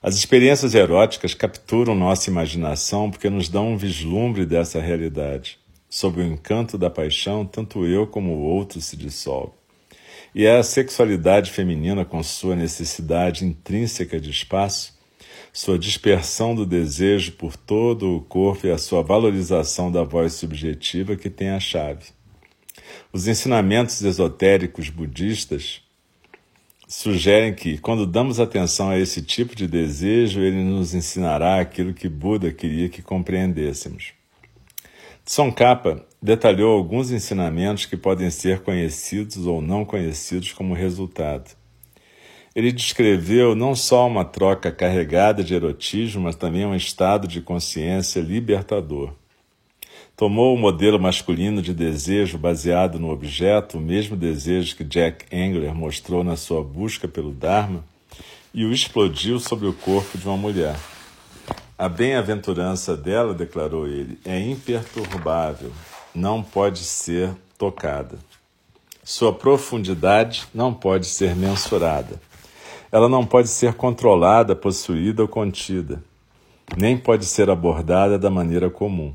As 0.02 0.14
experiências 0.16 0.74
eróticas 0.74 1.34
capturam 1.34 1.94
nossa 1.94 2.30
imaginação 2.30 3.10
porque 3.10 3.28
nos 3.28 3.50
dão 3.50 3.72
um 3.72 3.76
vislumbre 3.76 4.46
dessa 4.46 4.80
realidade. 4.80 5.58
Sob 5.90 6.18
o 6.18 6.24
encanto 6.24 6.78
da 6.78 6.88
paixão, 6.88 7.44
tanto 7.44 7.84
eu 7.84 8.06
como 8.06 8.32
o 8.32 8.40
outro 8.40 8.80
se 8.80 8.96
dissolvem. 8.96 9.52
E 10.34 10.46
é 10.46 10.56
a 10.56 10.62
sexualidade 10.62 11.50
feminina, 11.50 12.02
com 12.02 12.22
sua 12.22 12.56
necessidade 12.56 13.44
intrínseca 13.44 14.18
de 14.18 14.30
espaço, 14.30 14.98
sua 15.52 15.78
dispersão 15.78 16.54
do 16.54 16.64
desejo 16.64 17.32
por 17.32 17.54
todo 17.54 18.16
o 18.16 18.22
corpo 18.22 18.66
e 18.66 18.70
a 18.70 18.78
sua 18.78 19.02
valorização 19.02 19.92
da 19.92 20.02
voz 20.02 20.32
subjetiva, 20.32 21.16
que 21.16 21.28
tem 21.28 21.50
a 21.50 21.60
chave. 21.60 22.18
Os 23.12 23.26
ensinamentos 23.26 24.02
esotéricos 24.02 24.88
budistas 24.88 25.82
sugerem 26.88 27.54
que, 27.54 27.78
quando 27.78 28.04
damos 28.06 28.40
atenção 28.40 28.90
a 28.90 28.98
esse 28.98 29.22
tipo 29.22 29.54
de 29.54 29.68
desejo, 29.68 30.40
ele 30.40 30.62
nos 30.62 30.92
ensinará 30.92 31.60
aquilo 31.60 31.94
que 31.94 32.08
Buda 32.08 32.52
queria 32.52 32.88
que 32.88 33.00
compreendêssemos. 33.00 34.12
Tsongkhapa 35.24 36.04
detalhou 36.20 36.76
alguns 36.76 37.12
ensinamentos 37.12 37.86
que 37.86 37.96
podem 37.96 38.28
ser 38.30 38.60
conhecidos 38.60 39.46
ou 39.46 39.62
não 39.62 39.84
conhecidos 39.84 40.52
como 40.52 40.74
resultado. 40.74 41.54
Ele 42.54 42.72
descreveu 42.72 43.54
não 43.54 43.76
só 43.76 44.08
uma 44.08 44.24
troca 44.24 44.72
carregada 44.72 45.44
de 45.44 45.54
erotismo, 45.54 46.22
mas 46.22 46.34
também 46.34 46.66
um 46.66 46.74
estado 46.74 47.28
de 47.28 47.40
consciência 47.40 48.20
libertador. 48.20 49.14
Tomou 50.20 50.54
o 50.54 50.58
modelo 50.58 51.00
masculino 51.00 51.62
de 51.62 51.72
desejo 51.72 52.36
baseado 52.36 52.98
no 52.98 53.08
objeto, 53.08 53.78
o 53.78 53.80
mesmo 53.80 54.14
desejo 54.14 54.76
que 54.76 54.84
Jack 54.84 55.24
Engler 55.34 55.74
mostrou 55.74 56.22
na 56.22 56.36
sua 56.36 56.62
busca 56.62 57.08
pelo 57.08 57.32
Dharma, 57.32 57.82
e 58.52 58.66
o 58.66 58.70
explodiu 58.70 59.40
sobre 59.40 59.66
o 59.66 59.72
corpo 59.72 60.18
de 60.18 60.26
uma 60.28 60.36
mulher. 60.36 60.76
A 61.78 61.88
bem-aventurança 61.88 62.94
dela, 62.94 63.32
declarou 63.32 63.88
ele, 63.88 64.18
é 64.22 64.38
imperturbável, 64.38 65.72
não 66.14 66.42
pode 66.42 66.80
ser 66.80 67.30
tocada. 67.56 68.18
Sua 69.02 69.32
profundidade 69.32 70.46
não 70.52 70.74
pode 70.74 71.06
ser 71.06 71.34
mensurada. 71.34 72.20
Ela 72.92 73.08
não 73.08 73.24
pode 73.24 73.48
ser 73.48 73.72
controlada, 73.72 74.54
possuída 74.54 75.22
ou 75.22 75.28
contida, 75.28 76.04
nem 76.76 76.94
pode 76.94 77.24
ser 77.24 77.48
abordada 77.48 78.18
da 78.18 78.28
maneira 78.28 78.68
comum. 78.68 79.14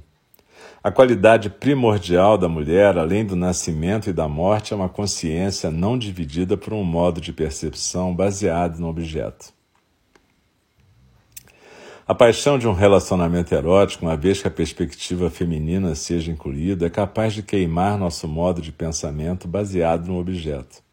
A 0.86 0.92
qualidade 0.92 1.50
primordial 1.50 2.38
da 2.38 2.48
mulher, 2.48 2.96
além 2.96 3.26
do 3.26 3.36
nascimento 3.36 4.08
e 4.08 4.14
da 4.14 4.28
morte, 4.28 4.72
é 4.72 4.76
uma 4.76 4.88
consciência 4.88 5.72
não 5.72 5.98
dividida 5.98 6.56
por 6.56 6.74
um 6.74 6.84
modo 6.84 7.20
de 7.20 7.34
percepção 7.34 8.16
baseado 8.16 8.78
no 8.78 8.88
objeto. 8.88 9.52
A 12.08 12.14
paixão 12.14 12.60
de 12.60 12.68
um 12.68 12.72
relacionamento 12.72 13.56
erótico, 13.56 14.06
uma 14.06 14.16
vez 14.16 14.44
que 14.44 14.48
a 14.48 14.52
perspectiva 14.52 15.28
feminina 15.28 15.96
seja 15.96 16.32
incluída, 16.32 16.86
é 16.86 16.90
capaz 16.92 17.34
de 17.34 17.42
queimar 17.42 17.98
nosso 17.98 18.28
modo 18.28 18.62
de 18.62 18.72
pensamento 18.72 19.48
baseado 19.48 20.06
no 20.06 20.20
objeto. 20.20 20.84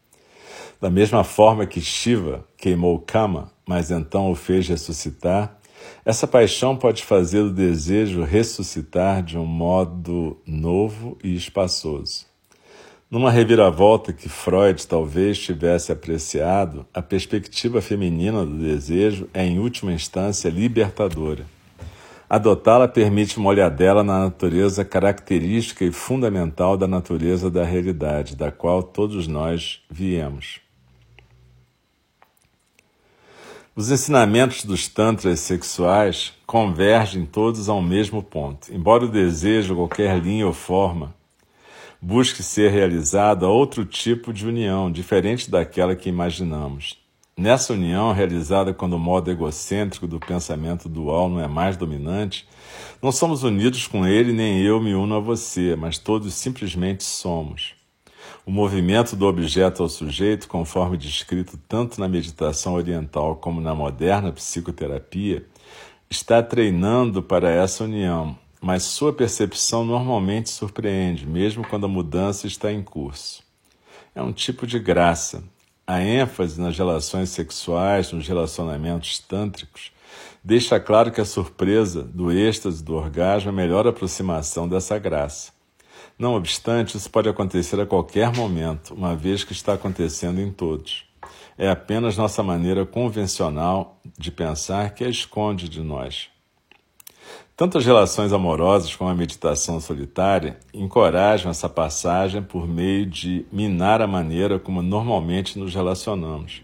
Da 0.81 0.89
mesma 0.89 1.23
forma 1.23 1.67
que 1.67 1.79
Shiva 1.79 2.43
queimou 2.57 2.97
Kama, 2.97 3.51
mas 3.63 3.91
então 3.91 4.31
o 4.31 4.33
fez 4.33 4.67
ressuscitar, 4.67 5.55
essa 6.05 6.27
paixão 6.27 6.75
pode 6.75 7.03
fazer 7.03 7.39
o 7.39 7.49
desejo 7.49 8.23
ressuscitar 8.23 9.23
de 9.23 9.37
um 9.37 9.45
modo 9.45 10.37
novo 10.45 11.17
e 11.23 11.35
espaçoso. 11.35 12.25
Numa 13.13 13.29
reviravolta 13.29 14.11
que 14.11 14.27
Freud 14.27 14.87
talvez 14.87 15.37
tivesse 15.37 15.91
apreciado, 15.91 16.83
a 16.91 16.99
perspectiva 16.99 17.79
feminina 17.79 18.43
do 18.43 18.57
desejo 18.57 19.29
é, 19.33 19.45
em 19.45 19.59
última 19.59 19.93
instância, 19.93 20.49
libertadora. 20.49 21.45
Adotá-la 22.27 22.87
permite 22.87 23.37
uma 23.37 23.51
olhadela 23.51 24.03
na 24.03 24.21
natureza 24.21 24.83
característica 24.83 25.85
e 25.85 25.91
fundamental 25.91 26.75
da 26.75 26.87
natureza 26.87 27.51
da 27.51 27.63
realidade, 27.63 28.35
da 28.35 28.51
qual 28.51 28.81
todos 28.81 29.27
nós 29.27 29.83
viemos. 29.87 30.62
Os 33.75 33.89
ensinamentos 33.89 34.65
dos 34.65 34.87
tantras 34.87 35.39
sexuais 35.39 36.31
convergem 36.45 37.25
todos 37.25 37.67
ao 37.67 37.81
mesmo 37.81 38.21
ponto. 38.21 38.71
Embora 38.71 39.05
o 39.05 39.11
desejo, 39.11 39.75
qualquer 39.75 40.19
linha 40.19 40.45
ou 40.45 40.53
forma, 40.53 41.15
busque 41.99 42.43
ser 42.43 42.69
realizada 42.69 43.47
outro 43.47 43.83
tipo 43.83 44.31
de 44.31 44.47
união, 44.47 44.91
diferente 44.91 45.49
daquela 45.49 45.95
que 45.95 46.07
imaginamos. 46.07 46.99
Nessa 47.35 47.73
união, 47.73 48.13
realizada 48.13 48.75
quando 48.75 48.93
o 48.93 48.99
modo 48.99 49.31
egocêntrico 49.31 50.05
do 50.05 50.19
pensamento 50.19 50.87
dual 50.87 51.27
não 51.27 51.39
é 51.39 51.47
mais 51.47 51.75
dominante, 51.75 52.47
não 53.01 53.11
somos 53.11 53.41
unidos 53.41 53.87
com 53.87 54.05
ele 54.05 54.33
nem 54.33 54.61
eu 54.61 54.79
me 54.79 54.93
uno 54.93 55.15
a 55.15 55.19
você, 55.19 55.75
mas 55.75 55.97
todos 55.97 56.35
simplesmente 56.35 57.03
somos. 57.03 57.73
O 58.45 58.51
movimento 58.51 59.15
do 59.15 59.25
objeto 59.25 59.83
ao 59.83 59.87
sujeito, 59.87 60.49
conforme 60.49 60.97
descrito 60.97 61.57
tanto 61.65 61.97
na 61.97 62.09
meditação 62.09 62.73
oriental 62.73 63.37
como 63.37 63.61
na 63.61 63.73
moderna 63.73 64.33
psicoterapia, 64.33 65.45
está 66.09 66.43
treinando 66.43 67.23
para 67.23 67.49
essa 67.49 67.85
união, 67.85 68.37
mas 68.59 68.83
sua 68.83 69.13
percepção 69.13 69.85
normalmente 69.85 70.49
surpreende, 70.49 71.25
mesmo 71.25 71.65
quando 71.65 71.85
a 71.85 71.87
mudança 71.89 72.45
está 72.45 72.69
em 72.69 72.83
curso. 72.83 73.41
É 74.13 74.21
um 74.21 74.33
tipo 74.33 74.67
de 74.67 74.77
graça. 74.77 75.41
A 75.87 76.01
ênfase 76.01 76.59
nas 76.59 76.77
relações 76.77 77.29
sexuais, 77.29 78.11
nos 78.11 78.27
relacionamentos 78.27 79.19
tântricos, 79.19 79.93
deixa 80.43 80.77
claro 80.81 81.13
que 81.13 81.21
a 81.21 81.25
surpresa 81.25 82.03
do 82.03 82.29
êxtase 82.29 82.83
do 82.83 82.93
orgasmo 82.93 83.51
é 83.51 83.53
a 83.53 83.55
melhor 83.55 83.87
aproximação 83.87 84.67
dessa 84.67 84.99
graça. 84.99 85.53
Não 86.17 86.35
obstante, 86.35 86.95
isso 86.95 87.09
pode 87.09 87.27
acontecer 87.27 87.79
a 87.79 87.85
qualquer 87.85 88.31
momento, 88.31 88.93
uma 88.93 89.15
vez 89.15 89.43
que 89.43 89.51
está 89.51 89.73
acontecendo 89.73 90.39
em 90.39 90.51
todos. 90.51 91.05
É 91.57 91.69
apenas 91.69 92.17
nossa 92.17 92.43
maneira 92.43 92.85
convencional 92.85 93.99
de 94.17 94.31
pensar 94.31 94.93
que 94.93 95.03
a 95.03 95.09
esconde 95.09 95.67
de 95.67 95.81
nós. 95.81 96.29
Tanto 97.55 97.77
as 97.77 97.85
relações 97.85 98.33
amorosas 98.33 98.95
como 98.95 99.11
a 99.11 99.15
meditação 99.15 99.79
solitária 99.79 100.57
encorajam 100.73 101.51
essa 101.51 101.69
passagem 101.69 102.41
por 102.41 102.67
meio 102.67 103.05
de 103.05 103.45
minar 103.51 104.01
a 104.01 104.07
maneira 104.07 104.57
como 104.57 104.81
normalmente 104.81 105.59
nos 105.59 105.73
relacionamos. 105.73 106.63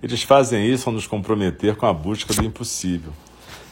Eles 0.00 0.22
fazem 0.22 0.64
isso 0.64 0.88
ao 0.88 0.94
nos 0.94 1.06
comprometer 1.06 1.74
com 1.74 1.86
a 1.86 1.92
busca 1.92 2.32
do 2.32 2.44
impossível. 2.44 3.12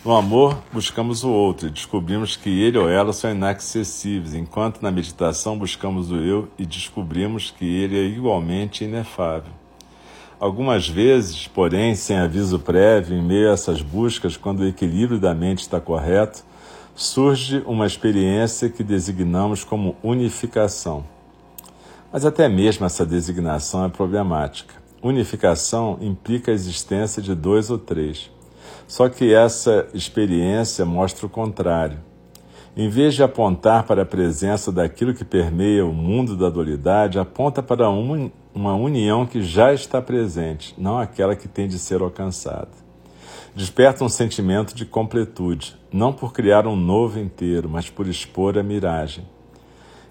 No 0.05 0.15
amor, 0.15 0.59
buscamos 0.71 1.25
o 1.25 1.31
outro 1.31 1.67
e 1.67 1.71
descobrimos 1.71 2.37
que 2.37 2.51
ele 2.51 2.77
ou 2.77 2.91
ela 2.91 3.11
são 3.11 3.31
inacessíveis, 3.31 4.35
enquanto 4.35 4.83
na 4.83 4.91
meditação 4.91 5.57
buscamos 5.57 6.11
o 6.11 6.17
eu 6.17 6.47
e 6.59 6.67
descobrimos 6.67 7.51
que 7.51 7.65
ele 7.65 7.99
é 7.99 8.05
igualmente 8.05 8.85
inefável. 8.85 9.51
Algumas 10.39 10.87
vezes, 10.87 11.49
porém, 11.49 11.95
sem 11.95 12.19
aviso 12.19 12.59
prévio, 12.59 13.17
em 13.17 13.23
meio 13.23 13.49
a 13.49 13.55
essas 13.55 13.81
buscas, 13.81 14.37
quando 14.37 14.61
o 14.61 14.69
equilíbrio 14.69 15.19
da 15.19 15.35
mente 15.35 15.61
está 15.61 15.81
correto, 15.81 16.45
surge 16.95 17.63
uma 17.65 17.87
experiência 17.87 18.69
que 18.69 18.85
designamos 18.85 19.65
como 19.65 19.97
unificação. 20.03 21.03
Mas 22.13 22.27
até 22.27 22.47
mesmo 22.47 22.85
essa 22.85 23.07
designação 23.07 23.87
é 23.87 23.89
problemática. 23.89 24.75
Unificação 25.03 25.97
implica 26.03 26.51
a 26.51 26.55
existência 26.55 27.23
de 27.23 27.35
dois 27.35 27.71
ou 27.71 27.79
três. 27.79 28.34
Só 28.87 29.09
que 29.09 29.33
essa 29.33 29.87
experiência 29.95 30.85
mostra 30.85 31.27
o 31.27 31.31
contrário. 31.31 31.99
Em 32.77 32.89
vez 32.89 33.15
de 33.15 33.23
apontar 33.23 33.85
para 33.85 34.03
a 34.03 34.07
presença 34.07 34.73
daquilo 34.73 35.15
que 35.15 35.25
permeia 35.25 35.87
o 35.87 35.93
mundo 35.93 36.37
da 36.37 36.51
dualidade, 36.51 37.19
aponta 37.19 37.63
para 37.63 37.89
um, 37.89 38.31
uma 38.53 38.75
união 38.75 39.25
que 39.25 39.43
já 39.43 39.73
está 39.73 40.03
presente, 40.03 40.75
não 40.77 40.99
aquela 40.99 41.37
que 41.37 41.47
tem 41.47 41.69
de 41.69 41.79
ser 41.79 42.03
alcançada. 42.03 42.71
Desperta 43.55 44.03
um 44.03 44.09
sentimento 44.09 44.75
de 44.75 44.85
completude, 44.85 45.77
não 45.93 46.13
por 46.13 46.33
criar 46.33 46.67
um 46.67 46.75
novo 46.75 47.21
inteiro, 47.21 47.69
mas 47.69 47.89
por 47.89 48.09
expor 48.09 48.59
a 48.59 48.63
miragem. 48.63 49.25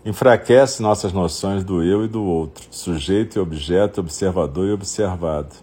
Enfraquece 0.05 0.81
nossas 0.81 1.11
noções 1.11 1.65
do 1.65 1.83
eu 1.83 2.05
e 2.05 2.07
do 2.07 2.23
outro, 2.23 2.65
sujeito 2.71 3.37
e 3.37 3.41
objeto, 3.41 3.99
observador 3.99 4.69
e 4.69 4.71
observado 4.71 5.55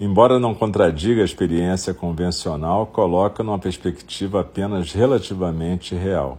embora 0.00 0.38
não 0.38 0.54
contradiga 0.54 1.20
a 1.20 1.24
experiência 1.24 1.92
convencional, 1.92 2.86
coloca 2.86 3.44
numa 3.44 3.58
perspectiva 3.58 4.40
apenas 4.40 4.92
relativamente 4.92 5.94
real. 5.94 6.38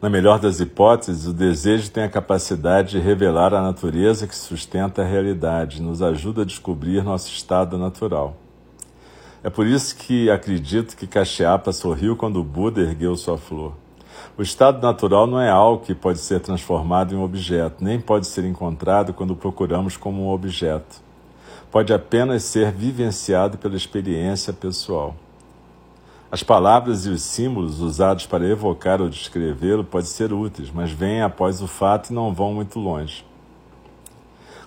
Na 0.00 0.08
melhor 0.08 0.38
das 0.38 0.60
hipóteses, 0.60 1.26
o 1.26 1.32
desejo 1.32 1.90
tem 1.90 2.04
a 2.04 2.08
capacidade 2.08 2.90
de 2.90 2.98
revelar 3.00 3.52
a 3.52 3.62
natureza 3.62 4.26
que 4.28 4.36
sustenta 4.36 5.02
a 5.02 5.04
realidade, 5.04 5.82
nos 5.82 6.00
ajuda 6.00 6.42
a 6.42 6.44
descobrir 6.44 7.02
nosso 7.02 7.28
estado 7.32 7.76
natural. 7.76 8.36
É 9.42 9.50
por 9.50 9.66
isso 9.66 9.96
que 9.96 10.30
acredito 10.30 10.96
que 10.96 11.06
Kashyapa 11.06 11.72
sorriu 11.72 12.16
quando 12.16 12.38
o 12.38 12.44
Buda 12.44 12.82
ergueu 12.82 13.16
sua 13.16 13.36
flor. 13.36 13.83
O 14.36 14.42
estado 14.42 14.82
natural 14.82 15.26
não 15.26 15.40
é 15.40 15.48
algo 15.48 15.84
que 15.84 15.94
pode 15.94 16.18
ser 16.18 16.40
transformado 16.40 17.14
em 17.14 17.18
objeto, 17.18 17.82
nem 17.82 18.00
pode 18.00 18.26
ser 18.26 18.44
encontrado 18.44 19.12
quando 19.12 19.36
procuramos 19.36 19.96
como 19.96 20.24
um 20.24 20.30
objeto. 20.30 21.02
Pode 21.70 21.92
apenas 21.92 22.42
ser 22.42 22.72
vivenciado 22.72 23.58
pela 23.58 23.76
experiência 23.76 24.52
pessoal. 24.52 25.14
As 26.30 26.42
palavras 26.42 27.06
e 27.06 27.10
os 27.10 27.22
símbolos 27.22 27.80
usados 27.80 28.26
para 28.26 28.44
evocar 28.44 29.00
ou 29.00 29.08
descrevê-lo 29.08 29.84
podem 29.84 30.08
ser 30.08 30.32
úteis, 30.32 30.68
mas 30.68 30.90
vêm 30.90 31.22
após 31.22 31.62
o 31.62 31.68
fato 31.68 32.10
e 32.10 32.12
não 32.12 32.34
vão 32.34 32.52
muito 32.52 32.80
longe. 32.80 33.24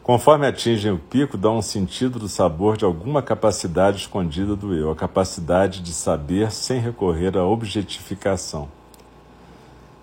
Conforme 0.01 0.47
atingem 0.47 0.93
o 0.93 0.97
pico, 0.97 1.37
dão 1.37 1.57
um 1.57 1.61
sentido 1.61 2.17
do 2.17 2.29
sabor 2.29 2.77
de 2.77 2.85
alguma 2.85 3.21
capacidade 3.21 3.97
escondida 3.97 4.55
do 4.55 4.73
eu, 4.73 4.89
a 4.89 4.95
capacidade 4.95 5.81
de 5.81 5.91
saber 5.91 6.49
sem 6.53 6.79
recorrer 6.79 7.37
à 7.37 7.43
objetificação. 7.43 8.69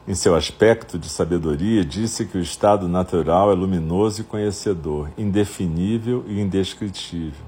Em 0.06 0.14
seu 0.14 0.34
aspecto 0.34 0.98
de 0.98 1.08
sabedoria, 1.08 1.82
disse 1.82 2.26
que 2.26 2.36
o 2.36 2.40
estado 2.40 2.86
natural 2.86 3.50
é 3.50 3.54
luminoso 3.54 4.20
e 4.20 4.24
conhecedor, 4.24 5.08
indefinível 5.16 6.22
e 6.28 6.40
indescritível. 6.40 7.46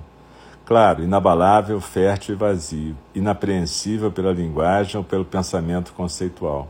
Claro, 0.64 1.04
inabalável, 1.04 1.78
fértil 1.82 2.34
e 2.34 2.38
vazio, 2.38 2.96
inapreensível 3.14 4.10
pela 4.10 4.32
linguagem 4.32 4.96
ou 4.96 5.04
pelo 5.04 5.24
pensamento 5.24 5.92
conceitual. 5.92 6.68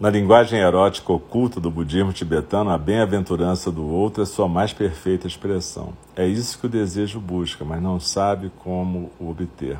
Na 0.00 0.10
linguagem 0.10 0.58
erótica 0.58 1.12
oculta 1.12 1.60
do 1.60 1.70
budismo 1.70 2.12
tibetano, 2.12 2.70
a 2.70 2.78
bem-aventurança 2.78 3.70
do 3.70 3.86
outro 3.86 4.22
é 4.22 4.26
sua 4.26 4.48
mais 4.48 4.72
perfeita 4.72 5.28
expressão. 5.28 5.92
É 6.16 6.26
isso 6.26 6.58
que 6.58 6.66
o 6.66 6.70
desejo 6.70 7.20
busca, 7.20 7.64
mas 7.64 7.80
não 7.80 8.00
sabe 8.00 8.50
como 8.64 9.12
o 9.20 9.30
obter. 9.30 9.78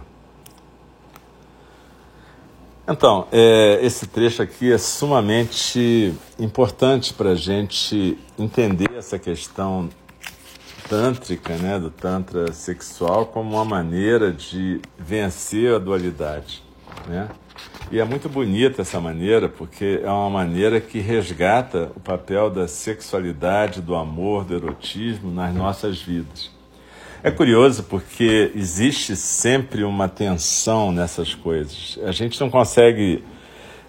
Então, 2.91 3.29
é, 3.31 3.79
esse 3.83 4.09
trecho 4.09 4.43
aqui 4.43 4.73
é 4.73 4.77
sumamente 4.77 6.13
importante 6.41 7.15
para 7.15 7.31
a 7.31 7.35
gente 7.37 8.19
entender 8.37 8.91
essa 8.97 9.17
questão 9.17 9.89
tântrica, 10.89 11.55
né, 11.55 11.79
do 11.79 11.89
tantra 11.89 12.53
sexual, 12.53 13.27
como 13.27 13.55
uma 13.55 13.65
maneira 13.65 14.33
de 14.33 14.81
vencer 14.99 15.73
a 15.73 15.79
dualidade, 15.79 16.65
né? 17.07 17.29
E 17.93 18.01
é 18.01 18.05
muito 18.05 18.29
bonita 18.29 18.83
essa 18.83 19.01
maneira, 19.01 19.49
porque 19.49 20.01
é 20.03 20.11
uma 20.11 20.31
maneira 20.31 20.81
que 20.81 20.99
resgata 20.99 21.93
o 21.95 22.01
papel 22.01 22.51
da 22.51 22.67
sexualidade, 22.67 23.81
do 23.81 23.95
amor, 23.95 24.45
do 24.45 24.57
erotismo 24.57 25.31
nas 25.31 25.55
nossas 25.55 26.03
vidas. 26.03 26.51
É 27.23 27.31
curioso 27.31 27.85
porque 27.85 28.51
existe 28.55 29.15
sempre 29.15 29.85
uma 29.85 30.09
tensão 30.09 30.91
nessas 30.91 31.35
coisas. 31.35 31.99
A 32.05 32.13
gente 32.13 32.41
não 32.41 32.49
consegue 32.49 33.23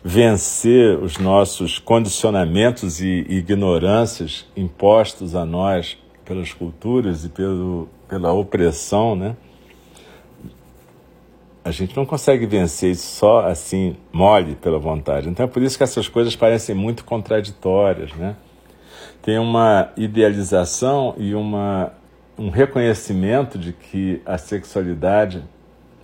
vencer 0.04 0.98
os 0.98 1.18
nossos 1.18 1.80
condicionamentos 1.80 3.00
e 3.00 3.26
ignorâncias 3.30 4.46
impostos 4.54 5.34
a 5.34 5.46
nós 5.46 5.98
pelas 6.26 6.52
culturas 6.54 7.24
e 7.24 7.30
pelo, 7.30 7.88
pela 8.10 8.34
opressão, 8.34 9.16
né? 9.16 9.38
A 11.64 11.72
gente 11.72 11.96
não 11.96 12.06
consegue 12.06 12.46
vencer 12.46 12.92
isso 12.92 13.16
só 13.16 13.46
assim, 13.46 13.96
mole 14.12 14.56
pela 14.56 14.78
vontade. 14.78 15.30
Então 15.30 15.46
é 15.46 15.48
por 15.48 15.62
isso 15.62 15.78
que 15.78 15.84
essas 15.86 16.10
coisas 16.10 16.36
parecem 16.36 16.76
muito 16.76 17.06
contraditórias, 17.06 18.12
né? 18.14 18.36
Tem 19.22 19.40
uma 19.40 19.94
idealização 19.96 21.14
e 21.18 21.34
uma, 21.34 21.94
um 22.38 22.50
reconhecimento 22.50 23.58
de 23.58 23.74
que 23.74 24.22
a 24.26 24.38
sexualidade 24.38 25.44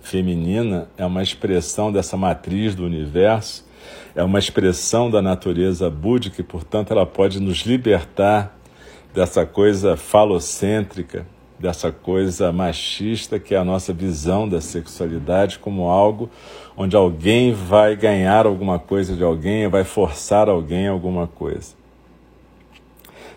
feminina 0.00 0.88
é 0.96 1.04
uma 1.04 1.22
expressão 1.22 1.90
dessa 1.92 2.16
matriz 2.16 2.74
do 2.74 2.84
universo 2.84 3.68
é 4.14 4.22
uma 4.22 4.38
expressão 4.38 5.10
da 5.10 5.22
natureza 5.22 5.88
búdica 5.88 6.40
e, 6.40 6.44
portanto, 6.44 6.92
ela 6.92 7.06
pode 7.06 7.40
nos 7.40 7.58
libertar 7.58 8.56
dessa 9.14 9.46
coisa 9.46 9.96
falocêntrica, 9.96 11.26
dessa 11.58 11.90
coisa 11.90 12.52
machista 12.52 13.38
que 13.38 13.54
é 13.54 13.58
a 13.58 13.64
nossa 13.64 13.92
visão 13.92 14.48
da 14.48 14.60
sexualidade 14.60 15.58
como 15.58 15.88
algo 15.88 16.30
onde 16.76 16.94
alguém 16.94 17.52
vai 17.52 17.96
ganhar 17.96 18.46
alguma 18.46 18.78
coisa 18.78 19.16
de 19.16 19.22
alguém, 19.22 19.68
vai 19.68 19.84
forçar 19.84 20.48
alguém 20.48 20.86
alguma 20.86 21.26
coisa. 21.26 21.74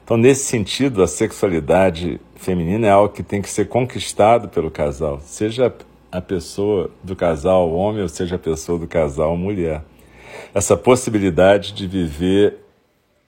Então, 0.03 0.17
nesse 0.17 0.45
sentido, 0.45 1.01
a 1.01 1.07
sexualidade 1.07 2.19
feminina 2.41 2.87
é 2.87 2.89
algo 2.89 3.13
que 3.13 3.23
tem 3.23 3.41
que 3.41 3.49
ser 3.49 3.67
conquistado 3.67 4.49
pelo 4.49 4.69
casal, 4.69 5.19
seja 5.21 5.73
a 6.11 6.21
pessoa 6.21 6.91
do 7.03 7.15
casal 7.15 7.71
homem 7.71 8.01
ou 8.01 8.09
seja 8.09 8.35
a 8.35 8.39
pessoa 8.39 8.77
do 8.77 8.87
casal 8.87 9.37
mulher 9.37 9.81
essa 10.53 10.75
possibilidade 10.75 11.73
de 11.73 11.87
viver 11.87 12.57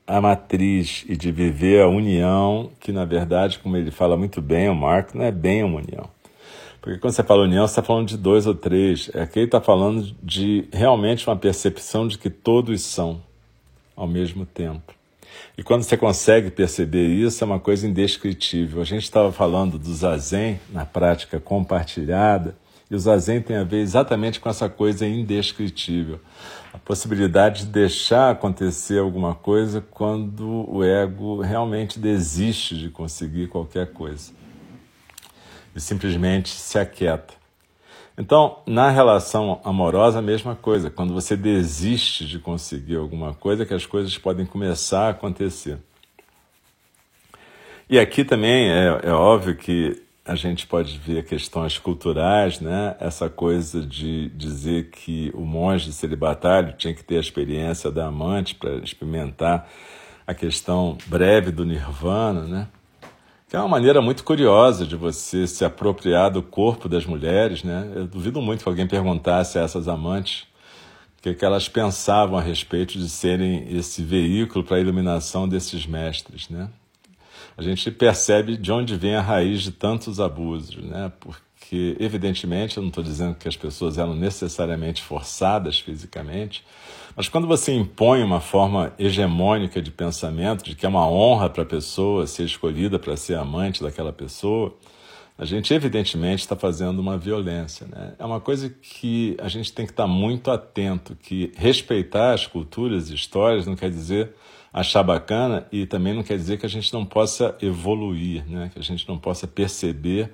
a 0.06 0.20
matriz 0.20 1.06
e 1.08 1.16
de 1.16 1.32
viver 1.32 1.82
a 1.82 1.88
união, 1.88 2.72
que 2.80 2.92
na 2.92 3.06
verdade, 3.06 3.60
como 3.60 3.78
ele 3.78 3.92
fala 3.92 4.18
muito 4.18 4.42
bem, 4.42 4.70
o 4.70 4.76
Marco, 4.76 5.18
não 5.18 5.24
é 5.24 5.32
bem 5.32 5.64
uma 5.64 5.80
união. 5.80 6.10
Porque 6.82 7.00
quando 7.00 7.14
você 7.14 7.24
fala 7.24 7.44
união, 7.44 7.66
você 7.66 7.72
está 7.72 7.82
falando 7.82 8.10
de 8.10 8.18
dois 8.18 8.46
ou 8.46 8.54
três. 8.54 9.10
Aqui 9.16 9.40
ele 9.40 9.46
está 9.46 9.62
falando 9.62 10.14
de 10.22 10.68
realmente 10.74 11.26
uma 11.26 11.38
percepção 11.38 12.06
de 12.06 12.18
que 12.18 12.30
todos 12.30 12.82
são 12.82 13.22
ao 13.96 14.06
mesmo 14.06 14.46
tempo. 14.46 14.94
E 15.58 15.64
quando 15.64 15.84
você 15.84 15.98
consegue 15.98 16.50
perceber 16.50 17.08
isso, 17.08 17.44
é 17.44 17.46
uma 17.46 17.60
coisa 17.60 17.88
indescritível. 17.88 18.82
A 18.82 18.86
gente 18.86 19.04
estava 19.04 19.32
falando 19.32 19.78
do 19.78 19.94
zazen 19.94 20.60
na 20.72 20.86
prática 20.86 21.40
compartilhada, 21.40 22.56
e 22.90 22.96
o 22.96 23.00
zazen 23.00 23.42
tem 23.42 23.56
a 23.56 23.64
ver 23.64 23.80
exatamente 23.80 24.40
com 24.40 24.50
essa 24.50 24.70
coisa 24.70 25.08
indescritível 25.08 26.20
a 26.74 26.78
possibilidade 26.80 27.66
de 27.66 27.72
deixar 27.72 28.32
acontecer 28.32 29.00
alguma 29.00 29.36
coisa 29.36 29.80
quando 29.80 30.66
o 30.68 30.84
ego 30.84 31.40
realmente 31.40 32.00
desiste 32.00 32.76
de 32.76 32.90
conseguir 32.90 33.48
qualquer 33.48 33.94
coisa 33.94 34.32
e 35.76 35.80
simplesmente 35.80 36.50
se 36.50 36.80
aquieta. 36.80 37.43
Então, 38.18 38.60
na 38.68 38.90
relação 38.90 39.60
amorosa, 39.64 40.20
a 40.20 40.22
mesma 40.22 40.56
coisa. 40.56 40.90
Quando 40.90 41.14
você 41.14 41.36
desiste 41.36 42.26
de 42.26 42.38
conseguir 42.38 42.96
alguma 42.96 43.34
coisa, 43.34 43.66
que 43.66 43.74
as 43.74 43.86
coisas 43.86 44.18
podem 44.18 44.46
começar 44.46 45.08
a 45.08 45.10
acontecer. 45.10 45.80
E 47.90 48.00
aqui 48.00 48.24
também 48.24 48.70
é, 48.70 49.02
é 49.04 49.12
óbvio 49.12 49.56
que 49.56 50.02
a 50.26 50.36
gente 50.36 50.66
pode 50.66 50.98
ver 50.98 51.26
questões 51.26 51.78
culturais, 51.78 52.60
né? 52.62 52.96
Essa 53.00 53.30
coisa 53.30 53.82
de 53.82 54.30
dizer 54.30 54.90
que 54.90 55.32
o 55.34 55.42
monge 55.42 55.92
celibatário 55.92 56.74
tinha 56.78 56.94
que 56.94 57.04
ter 57.04 57.18
a 57.18 57.20
experiência 57.20 57.92
da 57.92 58.08
amante 58.08 58.56
para 58.56 58.76
experimentar 58.76 59.70
a 60.26 60.34
questão 60.34 60.98
breve 61.08 61.52
do 61.52 61.66
nirvana, 61.66 62.46
né? 62.46 62.68
Que 63.54 63.58
é 63.58 63.60
uma 63.60 63.70
maneira 63.70 64.02
muito 64.02 64.24
curiosa 64.24 64.84
de 64.84 64.96
você 64.96 65.46
se 65.46 65.64
apropriar 65.64 66.32
do 66.32 66.42
corpo 66.42 66.90
das 66.90 67.06
mulheres, 67.06 67.64
né? 67.64 67.88
Eu 67.96 68.08
duvido 68.08 68.42
muito 68.42 68.64
que 68.64 68.68
alguém 68.68 68.88
perguntasse 68.88 69.60
a 69.60 69.62
essas 69.62 69.88
amantes 69.88 70.48
o 71.20 71.22
que, 71.22 71.36
que 71.36 71.46
elas 71.46 71.70
pensavam 71.70 72.36
a 72.36 72.42
respeito 72.42 72.98
de 72.98 73.08
serem 73.08 73.68
esse 73.70 74.02
veículo 74.02 74.66
para 74.66 74.78
a 74.78 74.80
iluminação 74.80 75.48
desses 75.48 75.86
mestres, 75.86 76.50
né? 76.50 76.68
a 77.56 77.62
gente 77.62 77.92
percebe 77.92 78.58
de 78.58 78.72
onde 78.72 78.96
vem 78.96 79.16
a 79.16 79.22
raiz 79.22 79.62
de 79.62 79.72
tantos 79.72 80.20
abusos, 80.20 80.84
né? 80.84 81.12
Porque, 81.20 81.96
evidentemente, 82.00 82.78
eu 82.78 82.82
não 82.82 82.88
estou 82.88 83.04
dizendo 83.04 83.36
que 83.36 83.48
as 83.48 83.56
pessoas 83.56 84.00
eram 84.00 84.16
necessariamente 84.16 85.04
forçadas 85.04 85.80
fisicamente, 85.80 86.66
mas 87.16 87.30
quando 87.30 87.48
você 87.48 87.74
impõe 87.74 88.24
uma 88.24 88.40
forma 88.40 88.94
hegemônica 88.98 89.82
de 89.82 89.92
pensamento, 89.92 90.64
de 90.64 90.76
que 90.76 90.86
é 90.86 90.90
uma 90.90 91.08
honra 91.08 91.50
para 91.50 91.64
a 91.64 91.66
pessoa 91.66 92.26
ser 92.26 92.44
escolhida 92.44 92.98
para 92.98 93.16
ser 93.16 93.36
amante 93.36 93.84
daquela 93.84 94.12
pessoa, 94.12 94.76
a 95.38 95.46
gente 95.46 95.74
evidentemente 95.74 96.42
está 96.42 96.56
fazendo 96.56 97.00
uma 97.00 97.18
violência. 97.18 97.88
Né? 97.88 98.14
É 98.20 98.26
uma 98.26 98.40
coisa 98.40 98.70
que 98.70 99.36
a 99.40 99.48
gente 99.48 99.74
tem 99.74 99.86
que 99.86 99.92
estar 99.92 100.04
tá 100.04 100.10
muito 100.10 100.52
atento, 100.52 101.16
que 101.16 101.52
respeitar 101.56 102.34
as 102.34 102.46
culturas 102.48 103.10
e 103.10 103.16
histórias 103.16 103.66
não 103.66 103.76
quer 103.76 103.90
dizer 103.90 104.34
achar 104.72 105.04
bacana 105.04 105.68
e 105.72 105.86
também 105.86 106.14
não 106.14 106.24
quer 106.24 106.36
dizer 106.36 106.58
que 106.58 106.66
a 106.66 106.70
gente 106.70 106.92
não 106.94 107.06
possa 107.06 107.56
evoluir, 107.62 108.44
né? 108.48 108.72
que 108.74 108.80
a 108.80 108.84
gente 108.84 109.08
não 109.08 109.18
possa 109.18 109.48
perceber 109.48 110.32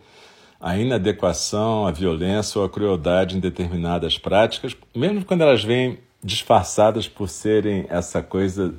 a 0.60 0.78
inadequação, 0.78 1.88
a 1.88 1.92
violência 1.92 2.60
ou 2.60 2.66
a 2.66 2.70
crueldade 2.70 3.38
em 3.38 3.40
determinadas 3.40 4.18
práticas, 4.18 4.76
mesmo 4.96 5.24
quando 5.24 5.42
elas 5.42 5.64
vêm 5.64 6.00
disfarçadas 6.24 7.08
por 7.08 7.30
serem 7.30 7.86
essa 7.90 8.22
coisa 8.22 8.76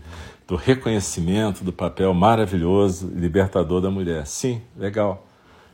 do 0.46 0.56
reconhecimento 0.56 1.64
do 1.64 1.72
papel 1.72 2.12
maravilhoso 2.12 3.10
libertador 3.14 3.80
da 3.80 3.90
mulher. 3.90 4.26
Sim, 4.26 4.60
legal. 4.76 5.26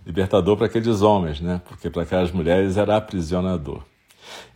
Libertador 0.05 0.57
para 0.57 0.67
aqueles 0.67 1.03
homens, 1.03 1.41
né? 1.41 1.61
Porque 1.67 1.91
para 1.91 2.03
aquelas 2.03 2.31
mulheres 2.31 2.77
era 2.77 2.97
aprisionador. 2.97 3.83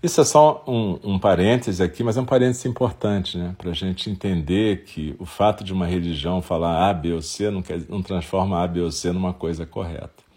Isso 0.03 0.21
é 0.21 0.25
só 0.25 0.65
um, 0.67 0.99
um 1.03 1.19
parêntese 1.19 1.83
aqui, 1.83 2.03
mas 2.03 2.17
é 2.17 2.21
um 2.21 2.25
parêntese 2.25 2.69
importante, 2.69 3.39
né? 3.39 3.55
Para 3.57 3.71
a 3.71 3.75
gente 3.75 4.11
entender 4.11 4.85
que 4.85 5.15
o 5.19 5.27
fato 5.27 5.65
de 5.65 5.73
uma 5.73 5.87
religião 5.87 6.41
falar 6.41 6.89
A, 6.89 6.93
B 6.93 7.13
ou 7.13 7.23
C 7.23 7.51
não, 7.51 7.63
quer, 7.63 7.81
não 7.89 8.03
transforma 8.03 8.63
A, 8.63 8.67
B 8.67 8.81
ou 8.81 8.91
C 8.91 9.13
numa 9.13 9.33
coisa 9.33 9.67
correta. 9.67 10.30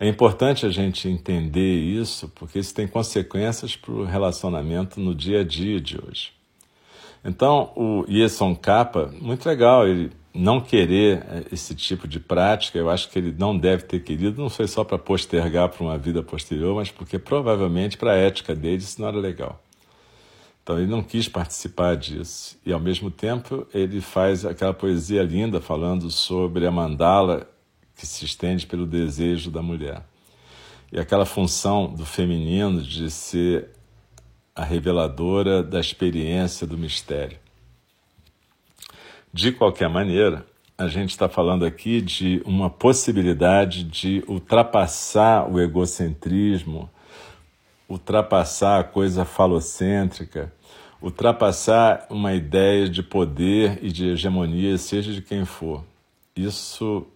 É 0.00 0.08
importante 0.08 0.66
a 0.66 0.70
gente 0.70 1.08
entender 1.08 1.76
isso, 1.76 2.28
porque 2.34 2.58
isso 2.58 2.74
tem 2.74 2.88
consequências 2.88 3.76
para 3.76 3.92
o 3.92 4.04
relacionamento 4.04 5.00
no 5.00 5.14
dia 5.14 5.40
a 5.40 5.44
dia 5.44 5.80
de 5.80 5.98
hoje. 5.98 6.32
Então, 7.24 7.72
o 7.76 8.04
Yeson 8.08 8.54
Kappa, 8.54 9.12
muito 9.20 9.46
legal, 9.46 9.86
ele 9.86 10.10
não 10.34 10.60
querer 10.60 11.24
eh, 11.28 11.44
esse 11.52 11.74
tipo 11.74 12.08
de 12.08 12.18
prática, 12.18 12.78
eu 12.78 12.90
acho 12.90 13.08
que 13.10 13.18
ele 13.18 13.34
não 13.38 13.56
deve 13.56 13.84
ter 13.84 14.00
querido, 14.00 14.40
não 14.40 14.50
foi 14.50 14.66
só 14.66 14.82
para 14.82 14.98
postergar 14.98 15.68
para 15.68 15.84
uma 15.84 15.98
vida 15.98 16.22
posterior, 16.22 16.74
mas 16.74 16.90
porque 16.90 17.18
provavelmente 17.18 17.96
para 17.96 18.12
a 18.12 18.16
ética 18.16 18.54
dele 18.54 18.78
isso 18.78 19.00
não 19.00 19.08
era 19.08 19.18
legal. 19.18 19.62
Então 20.62 20.78
ele 20.78 20.90
não 20.90 21.02
quis 21.02 21.28
participar 21.28 21.96
disso. 21.96 22.56
E 22.64 22.72
ao 22.72 22.78
mesmo 22.80 23.10
tempo 23.10 23.66
ele 23.74 24.00
faz 24.00 24.44
aquela 24.44 24.72
poesia 24.72 25.22
linda 25.22 25.60
falando 25.60 26.10
sobre 26.10 26.66
a 26.66 26.70
mandala 26.70 27.48
que 27.96 28.06
se 28.06 28.24
estende 28.24 28.66
pelo 28.66 28.86
desejo 28.86 29.50
da 29.50 29.62
mulher. 29.62 30.02
E 30.90 30.98
aquela 30.98 31.24
função 31.24 31.92
do 31.92 32.04
feminino 32.04 32.82
de 32.82 33.10
ser 33.10 33.70
a 34.54 34.64
reveladora 34.64 35.62
da 35.62 35.80
experiência 35.80 36.66
do 36.66 36.76
mistério. 36.76 37.38
De 39.32 39.50
qualquer 39.50 39.88
maneira, 39.88 40.44
a 40.76 40.88
gente 40.88 41.10
está 41.10 41.28
falando 41.28 41.64
aqui 41.64 42.00
de 42.00 42.42
uma 42.44 42.68
possibilidade 42.68 43.84
de 43.84 44.22
ultrapassar 44.28 45.50
o 45.50 45.58
egocentrismo, 45.58 46.90
ultrapassar 47.88 48.80
a 48.80 48.84
coisa 48.84 49.24
falocêntrica, 49.24 50.52
ultrapassar 51.00 52.06
uma 52.10 52.34
ideia 52.34 52.88
de 52.88 53.02
poder 53.02 53.78
e 53.82 53.90
de 53.90 54.10
hegemonia, 54.10 54.76
seja 54.76 55.12
de 55.12 55.22
quem 55.22 55.44
for. 55.44 55.84
Isso, 56.36 57.06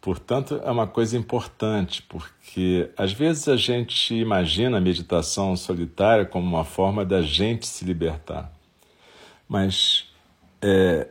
portanto, 0.00 0.60
é 0.64 0.70
uma 0.70 0.86
coisa 0.86 1.16
importante, 1.16 2.02
porque 2.02 2.90
às 2.96 3.12
vezes 3.12 3.48
a 3.48 3.56
gente 3.56 4.14
imagina 4.14 4.78
a 4.78 4.80
meditação 4.80 5.56
solitária 5.56 6.24
como 6.24 6.46
uma 6.46 6.64
forma 6.64 7.04
da 7.04 7.22
gente 7.22 7.66
se 7.66 7.84
libertar. 7.84 8.52
Mas 9.48 10.06
é, 10.62 11.08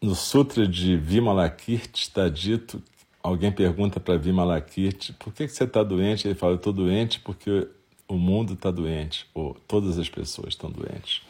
no 0.00 0.14
Sutra 0.14 0.66
de 0.66 0.96
Vimalakirti 0.96 2.02
está 2.02 2.28
dito 2.28 2.82
alguém 3.26 3.50
pergunta 3.50 3.98
para 3.98 4.16
Vimalakirti, 4.16 5.12
por 5.14 5.32
que, 5.32 5.46
que 5.46 5.52
você 5.52 5.64
está 5.64 5.82
doente? 5.82 6.28
Ele 6.28 6.34
fala, 6.34 6.52
eu 6.52 6.56
estou 6.56 6.72
doente 6.72 7.18
porque 7.20 7.66
o 8.06 8.14
mundo 8.14 8.52
está 8.52 8.70
doente, 8.70 9.26
ou 9.34 9.54
todas 9.66 9.98
as 9.98 10.08
pessoas 10.08 10.50
estão 10.50 10.70
doentes. 10.70 11.22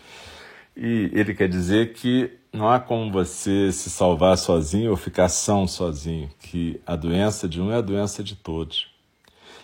E 0.76 1.10
ele 1.14 1.34
quer 1.34 1.48
dizer 1.48 1.94
que 1.94 2.30
não 2.52 2.68
há 2.68 2.78
como 2.78 3.10
você 3.10 3.72
se 3.72 3.88
salvar 3.88 4.36
sozinho 4.36 4.90
ou 4.90 4.96
ficar 4.96 5.28
são 5.28 5.66
sozinho, 5.66 6.30
que 6.38 6.80
a 6.86 6.94
doença 6.94 7.48
de 7.48 7.60
um 7.60 7.72
é 7.72 7.76
a 7.76 7.80
doença 7.80 8.22
de 8.22 8.34
todos. 8.34 8.88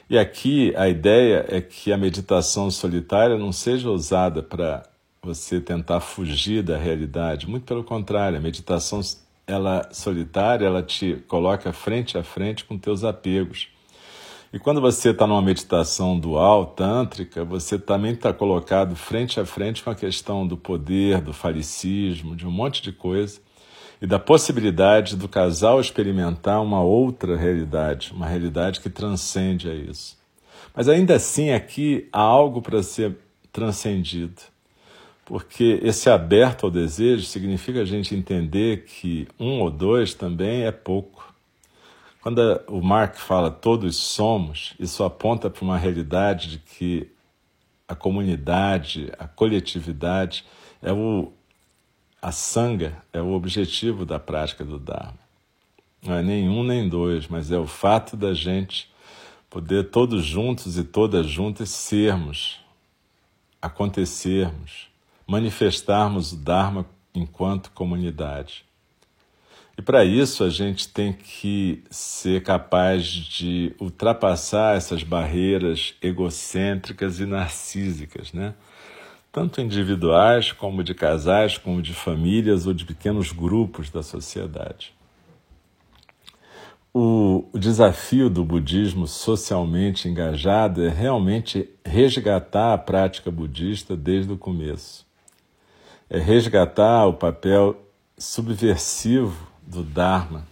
E 0.09 0.19
aqui 0.19 0.75
a 0.77 0.89
ideia 0.89 1.45
é 1.49 1.61
que 1.61 1.93
a 1.93 1.99
meditação 1.99 2.71
solitária 2.71 3.37
não 3.37 3.53
seja 3.53 3.91
usada 3.91 4.43
para 4.43 4.83
você 5.23 5.61
tentar 5.61 6.01
fugir 6.01 6.63
da 6.63 6.77
realidade, 6.77 7.49
muito 7.49 7.65
pelo 7.65 7.85
contrário, 7.85 8.37
a 8.37 8.41
meditação 8.41 9.01
ela 9.47 9.89
solitária, 9.93 10.67
ela 10.67 10.83
te 10.83 11.17
coloca 11.29 11.73
frente 11.73 12.17
a 12.19 12.23
frente 12.23 12.65
com 12.65 12.79
teus 12.79 13.05
apegos. 13.05 13.69
E 14.53 14.59
quando 14.59 14.81
você 14.81 15.11
está 15.11 15.27
numa 15.27 15.41
meditação 15.41 16.19
dual, 16.19 16.67
tântrica, 16.67 17.43
você 17.45 17.79
também 17.79 18.13
está 18.13 18.33
colocado 18.33 18.95
frente 18.95 19.41
a 19.41 19.47
frente 19.47 19.83
com 19.83 19.91
a 19.91 19.95
questão 19.95 20.47
do 20.47 20.57
poder, 20.57 21.21
do 21.23 21.33
falicismo, 21.33 22.37
de 22.37 22.47
um 22.47 22.51
monte 22.51 22.83
de 22.83 22.93
coisa, 22.93 23.41
e 24.01 24.07
da 24.07 24.19
possibilidade 24.19 25.17
do 25.17 25.29
casal 25.29 25.81
experimentar 25.81 26.61
uma 26.63 26.83
outra 26.83 27.37
realidade, 27.37 28.13
uma 28.13 28.27
realidade 28.27 28.81
que 28.81 28.91
transcende 28.91 29.71
a 29.71 29.75
isso. 29.75 30.19
Mas 30.75 30.89
ainda 30.89 31.15
assim, 31.15 31.51
aqui 31.51 32.09
há 32.13 32.21
algo 32.21 32.61
para 32.61 32.83
ser 32.83 33.17
transcendido 33.51 34.43
porque 35.25 35.81
esse 35.83 36.11
aberto 36.11 36.65
ao 36.65 36.71
desejo 36.71 37.25
significa 37.25 37.81
a 37.81 37.85
gente 37.85 38.15
entender 38.15 38.85
que 38.85 39.27
um 39.39 39.61
ou 39.61 39.71
dois 39.71 40.13
também 40.15 40.65
é 40.65 40.71
pouco. 40.73 41.32
Quando 42.23 42.41
o 42.69 42.81
Mark 42.81 43.17
fala 43.17 43.51
todos 43.51 43.97
somos, 43.97 44.75
isso 44.79 45.03
aponta 45.03 45.51
para 45.51 45.65
uma 45.65 45.77
realidade 45.77 46.51
de 46.51 46.59
que 46.59 47.11
a 47.89 47.97
comunidade, 47.97 49.13
a 49.19 49.27
coletividade 49.27 50.45
é 50.81 50.93
o 50.93 51.33
a 52.23 52.31
sanga 52.31 53.03
é 53.13 53.21
o 53.21 53.33
objetivo 53.33 54.07
da 54.07 54.21
prática 54.21 54.65
do 54.65 54.79
Dharma. 54.79 55.19
Não 56.01 56.15
é 56.15 56.23
nem 56.23 56.49
um 56.49 56.63
nem 56.63 56.89
dois, 56.89 57.27
mas 57.27 57.51
é 57.51 57.59
o 57.59 57.67
fato 57.67 58.17
da 58.17 58.33
gente 58.33 58.89
poder 59.51 59.91
todos 59.91 60.25
juntos 60.25 60.79
e 60.79 60.85
todas 60.85 61.27
juntas 61.27 61.71
sermos, 61.71 62.61
acontecermos, 63.61 64.87
manifestarmos 65.27 66.33
o 66.33 66.37
Dharma 66.37 66.87
enquanto 67.13 67.73
comunidade. 67.73 68.65
E 69.83 69.85
para 69.85 70.05
isso 70.05 70.45
a 70.45 70.49
gente 70.49 70.89
tem 70.89 71.13
que 71.13 71.83
ser 71.91 72.45
capaz 72.45 73.05
de 73.05 73.75
ultrapassar 73.81 74.77
essas 74.77 75.03
barreiras 75.03 75.97
egocêntricas 76.01 77.19
e 77.19 77.27
narcísicas, 77.27 78.33
né? 78.33 78.55
Tanto 79.33 79.61
individuais, 79.61 80.53
como 80.53 80.85
de 80.85 80.95
casais, 80.95 81.59
como 81.59 81.83
de 81.83 81.93
famílias 81.93 82.65
ou 82.65 82.73
de 82.73 82.85
pequenos 82.85 83.33
grupos 83.33 83.91
da 83.91 84.05
sociedade. 84.05 84.95
O, 86.95 87.49
o 87.53 87.59
desafio 87.59 88.31
do 88.31 88.45
budismo 88.45 89.09
socialmente 89.09 90.07
engajado 90.07 90.87
é 90.87 90.91
realmente 90.91 91.69
resgatar 91.85 92.73
a 92.73 92.79
prática 92.79 93.33
budista 93.33 93.97
desde 93.97 94.33
o 94.33 94.39
começo 94.39 95.05
é 96.09 96.21
resgatar 96.21 97.07
o 97.07 97.15
papel 97.15 97.75
subversivo 98.17 99.52
do 99.67 99.83
Dharma. 99.83 100.47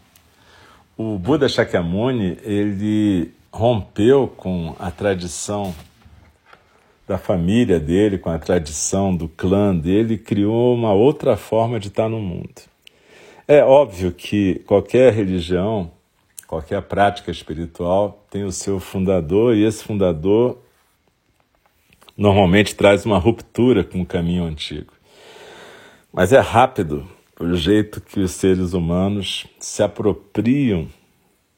O 0.97 1.19
Buda 1.19 1.49
Shakyamuni, 1.49 2.39
ele 2.43 3.33
rompeu 3.53 4.29
com 4.29 4.75
a 4.79 4.91
tradição 4.91 5.75
da 7.07 7.19
família 7.19 7.81
dele, 7.81 8.19
com 8.19 8.31
a 8.31 8.39
tradição 8.39 9.15
do 9.15 9.29
clã 9.29 9.77
dele, 9.77 10.17
criou 10.17 10.75
uma 10.75 10.93
outra 10.93 11.37
forma 11.37 11.81
de 11.81 11.89
estar 11.89 12.09
no 12.09 12.21
mundo. 12.21 12.63
É 13.49 13.65
óbvio 13.65 14.13
que 14.13 14.61
qualquer 14.67 15.13
religião, 15.13 15.91
qualquer 16.47 16.81
prática 16.83 17.31
espiritual 17.31 18.25
tem 18.31 18.45
o 18.45 18.53
seu 18.53 18.79
fundador 18.79 19.57
e 19.57 19.65
esse 19.65 19.83
fundador 19.83 20.59
normalmente 22.17 22.77
traz 22.77 23.05
uma 23.05 23.19
ruptura 23.19 23.83
com 23.83 24.03
o 24.03 24.07
caminho 24.07 24.45
antigo. 24.45 24.93
Mas 26.13 26.33
é 26.33 26.39
rápido 26.39 27.09
o 27.41 27.55
jeito 27.55 28.01
que 28.03 28.21
os 28.21 28.33
seres 28.33 28.75
humanos 28.75 29.47
se 29.59 29.83
apropriam 29.83 30.87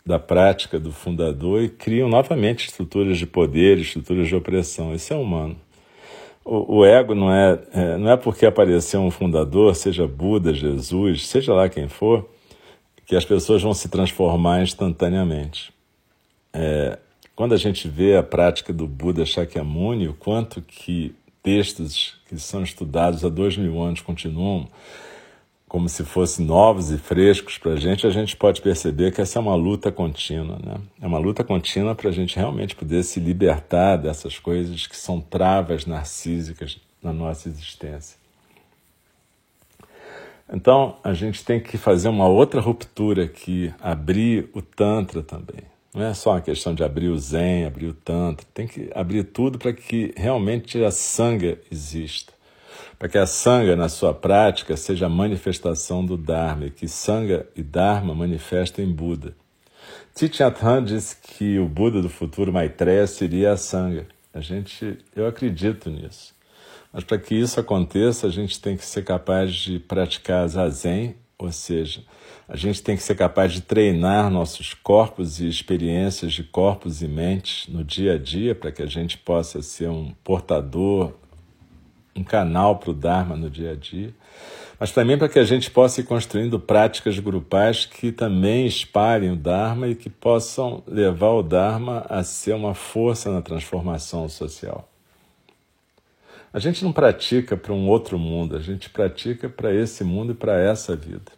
da 0.06 0.18
prática 0.18 0.78
do 0.78 0.92
fundador 0.92 1.62
e 1.62 1.68
criam 1.68 2.08
novamente 2.08 2.68
estruturas 2.68 3.18
de 3.18 3.26
poder, 3.26 3.78
estruturas 3.78 4.28
de 4.28 4.34
opressão. 4.36 4.94
Isso 4.94 5.12
é 5.12 5.16
humano. 5.16 5.56
O, 6.44 6.78
o 6.78 6.84
ego 6.84 7.14
não 7.14 7.32
é, 7.32 7.58
é, 7.72 7.96
não 7.96 8.10
é 8.10 8.16
porque 8.16 8.46
apareceu 8.46 9.00
um 9.00 9.10
fundador, 9.10 9.74
seja 9.74 10.06
Buda, 10.06 10.54
Jesus, 10.54 11.26
seja 11.26 11.52
lá 11.52 11.68
quem 11.68 11.88
for, 11.88 12.28
que 13.04 13.16
as 13.16 13.24
pessoas 13.24 13.62
vão 13.62 13.74
se 13.74 13.88
transformar 13.88 14.62
instantaneamente. 14.62 15.72
É, 16.52 16.98
quando 17.34 17.54
a 17.54 17.58
gente 17.58 17.88
vê 17.88 18.16
a 18.16 18.22
prática 18.22 18.72
do 18.72 18.86
Buda 18.86 19.24
Shakyamuni, 19.24 20.08
o 20.08 20.14
quanto 20.14 20.62
que 20.62 21.14
textos 21.42 22.20
que 22.28 22.38
são 22.38 22.62
estudados 22.62 23.24
há 23.24 23.28
dois 23.28 23.56
mil 23.56 23.80
anos 23.82 24.00
continuam 24.00 24.68
como 25.72 25.88
se 25.88 26.04
fossem 26.04 26.44
novos 26.44 26.90
e 26.90 26.98
frescos 26.98 27.56
para 27.56 27.72
a 27.72 27.76
gente, 27.76 28.06
a 28.06 28.10
gente 28.10 28.36
pode 28.36 28.60
perceber 28.60 29.10
que 29.10 29.22
essa 29.22 29.38
é 29.38 29.40
uma 29.40 29.54
luta 29.54 29.90
contínua. 29.90 30.58
Né? 30.62 30.76
É 31.00 31.06
uma 31.06 31.16
luta 31.16 31.42
contínua 31.42 31.94
para 31.94 32.10
a 32.10 32.12
gente 32.12 32.36
realmente 32.36 32.76
poder 32.76 33.02
se 33.02 33.18
libertar 33.18 33.96
dessas 33.96 34.38
coisas 34.38 34.86
que 34.86 34.94
são 34.94 35.18
travas 35.18 35.86
narcísicas 35.86 36.78
na 37.02 37.10
nossa 37.10 37.48
existência. 37.48 38.18
Então, 40.52 40.98
a 41.02 41.14
gente 41.14 41.42
tem 41.42 41.58
que 41.58 41.78
fazer 41.78 42.10
uma 42.10 42.28
outra 42.28 42.60
ruptura 42.60 43.24
aqui, 43.24 43.72
abrir 43.80 44.50
o 44.52 44.60
Tantra 44.60 45.22
também. 45.22 45.62
Não 45.94 46.04
é 46.04 46.12
só 46.12 46.32
uma 46.32 46.42
questão 46.42 46.74
de 46.74 46.84
abrir 46.84 47.08
o 47.08 47.18
Zen, 47.18 47.64
abrir 47.64 47.86
o 47.86 47.94
Tantra, 47.94 48.46
tem 48.52 48.66
que 48.66 48.90
abrir 48.94 49.24
tudo 49.24 49.58
para 49.58 49.72
que 49.72 50.12
realmente 50.18 50.84
a 50.84 50.90
Sangha 50.90 51.58
exista. 51.70 52.34
Para 52.98 53.08
que 53.08 53.18
a 53.18 53.26
Sangha, 53.26 53.74
na 53.76 53.88
sua 53.88 54.14
prática, 54.14 54.76
seja 54.76 55.06
a 55.06 55.08
manifestação 55.08 56.04
do 56.04 56.16
Dharma, 56.16 56.66
e 56.66 56.70
que 56.70 56.86
Sangha 56.88 57.46
e 57.56 57.62
Dharma 57.62 58.14
manifestem 58.14 58.86
Buda. 58.86 59.34
Thich 60.14 60.38
disse 60.84 61.16
que 61.22 61.58
o 61.58 61.66
Buda 61.66 62.00
do 62.00 62.08
futuro 62.08 62.52
Maitreya 62.52 63.06
seria 63.06 63.52
a 63.52 63.56
Sangha. 63.56 64.06
A 64.32 64.40
gente, 64.40 64.98
eu 65.14 65.26
acredito 65.26 65.90
nisso. 65.90 66.34
Mas 66.92 67.04
para 67.04 67.18
que 67.18 67.34
isso 67.34 67.58
aconteça, 67.58 68.26
a 68.26 68.30
gente 68.30 68.60
tem 68.60 68.76
que 68.76 68.84
ser 68.84 69.02
capaz 69.02 69.54
de 69.54 69.78
praticar 69.78 70.46
Zazen, 70.46 71.16
ou 71.38 71.50
seja, 71.50 72.04
a 72.46 72.56
gente 72.56 72.82
tem 72.82 72.96
que 72.96 73.02
ser 73.02 73.16
capaz 73.16 73.52
de 73.52 73.62
treinar 73.62 74.30
nossos 74.30 74.74
corpos 74.74 75.40
e 75.40 75.48
experiências 75.48 76.32
de 76.32 76.44
corpos 76.44 77.02
e 77.02 77.08
mentes 77.08 77.66
no 77.66 77.82
dia 77.82 78.14
a 78.14 78.18
dia 78.18 78.54
para 78.54 78.70
que 78.70 78.82
a 78.82 78.86
gente 78.86 79.18
possa 79.18 79.62
ser 79.62 79.88
um 79.88 80.12
portador, 80.22 81.14
um 82.14 82.24
canal 82.24 82.76
para 82.76 82.90
o 82.90 82.94
Dharma 82.94 83.36
no 83.36 83.48
dia 83.48 83.72
a 83.72 83.74
dia, 83.74 84.14
mas 84.78 84.90
também 84.90 85.16
para 85.16 85.28
que 85.28 85.38
a 85.38 85.44
gente 85.44 85.70
possa 85.70 86.00
ir 86.00 86.04
construindo 86.04 86.58
práticas 86.58 87.18
grupais 87.18 87.86
que 87.86 88.10
também 88.10 88.66
espalhem 88.66 89.30
o 89.30 89.36
Dharma 89.36 89.88
e 89.88 89.94
que 89.94 90.10
possam 90.10 90.82
levar 90.86 91.30
o 91.30 91.42
Dharma 91.42 92.04
a 92.08 92.22
ser 92.22 92.54
uma 92.54 92.74
força 92.74 93.30
na 93.30 93.40
transformação 93.40 94.28
social. 94.28 94.88
A 96.52 96.58
gente 96.58 96.84
não 96.84 96.92
pratica 96.92 97.56
para 97.56 97.72
um 97.72 97.88
outro 97.88 98.18
mundo, 98.18 98.56
a 98.56 98.60
gente 98.60 98.90
pratica 98.90 99.48
para 99.48 99.72
esse 99.72 100.04
mundo 100.04 100.32
e 100.32 100.34
para 100.34 100.60
essa 100.60 100.94
vida. 100.94 101.32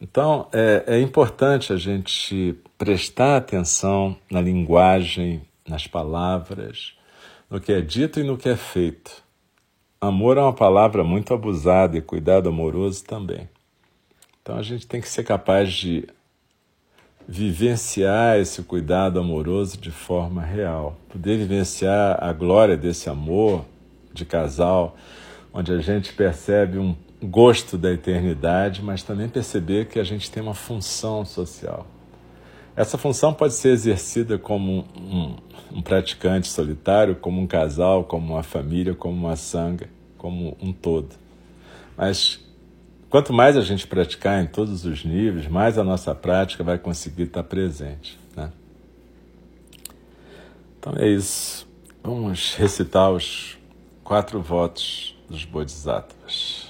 Então, 0.00 0.48
é, 0.50 0.84
é 0.86 1.00
importante 1.00 1.72
a 1.72 1.76
gente 1.76 2.56
prestar 2.78 3.36
atenção 3.36 4.16
na 4.30 4.40
linguagem, 4.40 5.42
nas 5.68 5.86
palavras, 5.86 6.94
no 7.50 7.60
que 7.60 7.72
é 7.72 7.80
dito 7.80 8.20
e 8.20 8.22
no 8.22 8.38
que 8.38 8.48
é 8.48 8.56
feito. 8.56 9.24
Amor 10.00 10.38
é 10.38 10.40
uma 10.40 10.52
palavra 10.52 11.02
muito 11.02 11.34
abusada 11.34 11.98
e 11.98 12.00
cuidado 12.00 12.48
amoroso 12.48 13.04
também. 13.04 13.48
Então 14.40 14.56
a 14.56 14.62
gente 14.62 14.86
tem 14.86 15.00
que 15.00 15.08
ser 15.08 15.24
capaz 15.24 15.72
de 15.72 16.08
vivenciar 17.28 18.38
esse 18.38 18.62
cuidado 18.62 19.18
amoroso 19.18 19.76
de 19.76 19.90
forma 19.90 20.42
real, 20.42 20.96
poder 21.08 21.36
vivenciar 21.36 22.22
a 22.22 22.32
glória 22.32 22.76
desse 22.76 23.10
amor 23.10 23.64
de 24.12 24.24
casal, 24.24 24.96
onde 25.52 25.72
a 25.72 25.78
gente 25.78 26.12
percebe 26.12 26.78
um 26.78 26.96
gosto 27.22 27.76
da 27.76 27.92
eternidade, 27.92 28.82
mas 28.82 29.02
também 29.02 29.28
perceber 29.28 29.86
que 29.86 29.98
a 29.98 30.04
gente 30.04 30.30
tem 30.30 30.42
uma 30.42 30.54
função 30.54 31.24
social. 31.24 31.86
Essa 32.76 32.96
função 32.96 33.34
pode 33.34 33.54
ser 33.54 33.70
exercida 33.70 34.38
como 34.38 34.84
um, 34.96 35.36
um, 35.72 35.82
praticante 35.82 36.48
solitário, 36.48 37.16
como 37.16 37.40
um 37.40 37.46
casal, 37.46 38.04
como 38.04 38.34
uma 38.34 38.42
família, 38.42 38.94
como 38.94 39.26
uma 39.26 39.36
sanga, 39.36 39.88
como 40.16 40.56
um 40.60 40.72
todo. 40.72 41.08
Mas 41.96 42.40
quanto 43.08 43.32
mais 43.32 43.56
a 43.56 43.62
gente 43.62 43.86
praticar 43.86 44.42
em 44.42 44.46
todos 44.46 44.84
os 44.84 45.04
níveis, 45.04 45.48
mais 45.48 45.78
a 45.78 45.84
nossa 45.84 46.14
prática 46.14 46.62
vai 46.62 46.78
conseguir 46.78 47.24
estar 47.24 47.42
presente. 47.42 48.18
Né? 48.36 48.50
Então 50.78 50.94
é 50.96 51.08
isso. 51.08 51.68
Vamos 52.02 52.54
recitar 52.54 53.10
os 53.10 53.58
quatro 54.02 54.40
votos 54.40 55.16
dos 55.28 55.44
Bodhisattvas. 55.44 56.69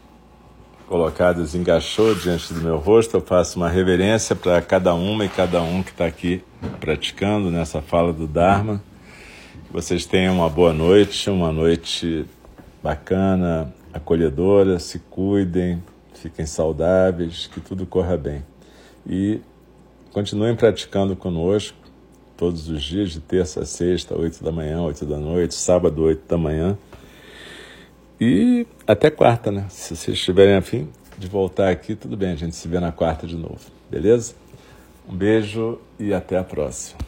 colocadas 0.91 1.55
em 1.55 1.63
gachô 1.63 2.13
diante 2.13 2.53
do 2.53 2.59
meu 2.59 2.77
rosto, 2.77 3.15
eu 3.15 3.21
faço 3.21 3.55
uma 3.55 3.69
reverência 3.69 4.35
para 4.35 4.61
cada 4.61 4.93
uma 4.93 5.23
e 5.23 5.29
cada 5.29 5.61
um 5.61 5.81
que 5.81 5.91
está 5.91 6.05
aqui 6.05 6.43
praticando 6.81 7.49
nessa 7.49 7.81
fala 7.81 8.11
do 8.11 8.27
Dharma. 8.27 8.83
Que 9.67 9.71
vocês 9.71 10.05
tenham 10.05 10.35
uma 10.35 10.49
boa 10.49 10.73
noite, 10.73 11.29
uma 11.29 11.49
noite 11.49 12.25
bacana, 12.83 13.73
acolhedora, 13.93 14.79
se 14.79 14.99
cuidem, 14.99 15.81
fiquem 16.13 16.45
saudáveis, 16.45 17.47
que 17.47 17.61
tudo 17.61 17.85
corra 17.85 18.17
bem. 18.17 18.43
E 19.07 19.39
continuem 20.11 20.57
praticando 20.57 21.15
conosco 21.15 21.77
todos 22.35 22.67
os 22.67 22.83
dias, 22.83 23.11
de 23.11 23.21
terça 23.21 23.61
a 23.61 23.65
sexta, 23.65 24.13
oito 24.19 24.43
da 24.43 24.51
manhã, 24.51 24.81
oito 24.81 25.05
da 25.05 25.17
noite, 25.17 25.55
sábado, 25.55 26.03
oito 26.03 26.27
da 26.27 26.37
manhã. 26.37 26.77
E 28.23 28.67
até 28.85 29.09
quarta, 29.09 29.51
né? 29.51 29.65
Se 29.67 29.95
vocês 29.95 30.15
estiverem 30.15 30.53
afim 30.53 30.87
de 31.17 31.27
voltar 31.27 31.69
aqui, 31.71 31.95
tudo 31.95 32.15
bem, 32.15 32.29
a 32.29 32.35
gente 32.35 32.55
se 32.55 32.67
vê 32.67 32.79
na 32.79 32.91
quarta 32.91 33.25
de 33.25 33.35
novo, 33.35 33.59
beleza? 33.89 34.35
Um 35.09 35.15
beijo 35.15 35.79
e 35.97 36.13
até 36.13 36.37
a 36.37 36.43
próxima. 36.43 36.99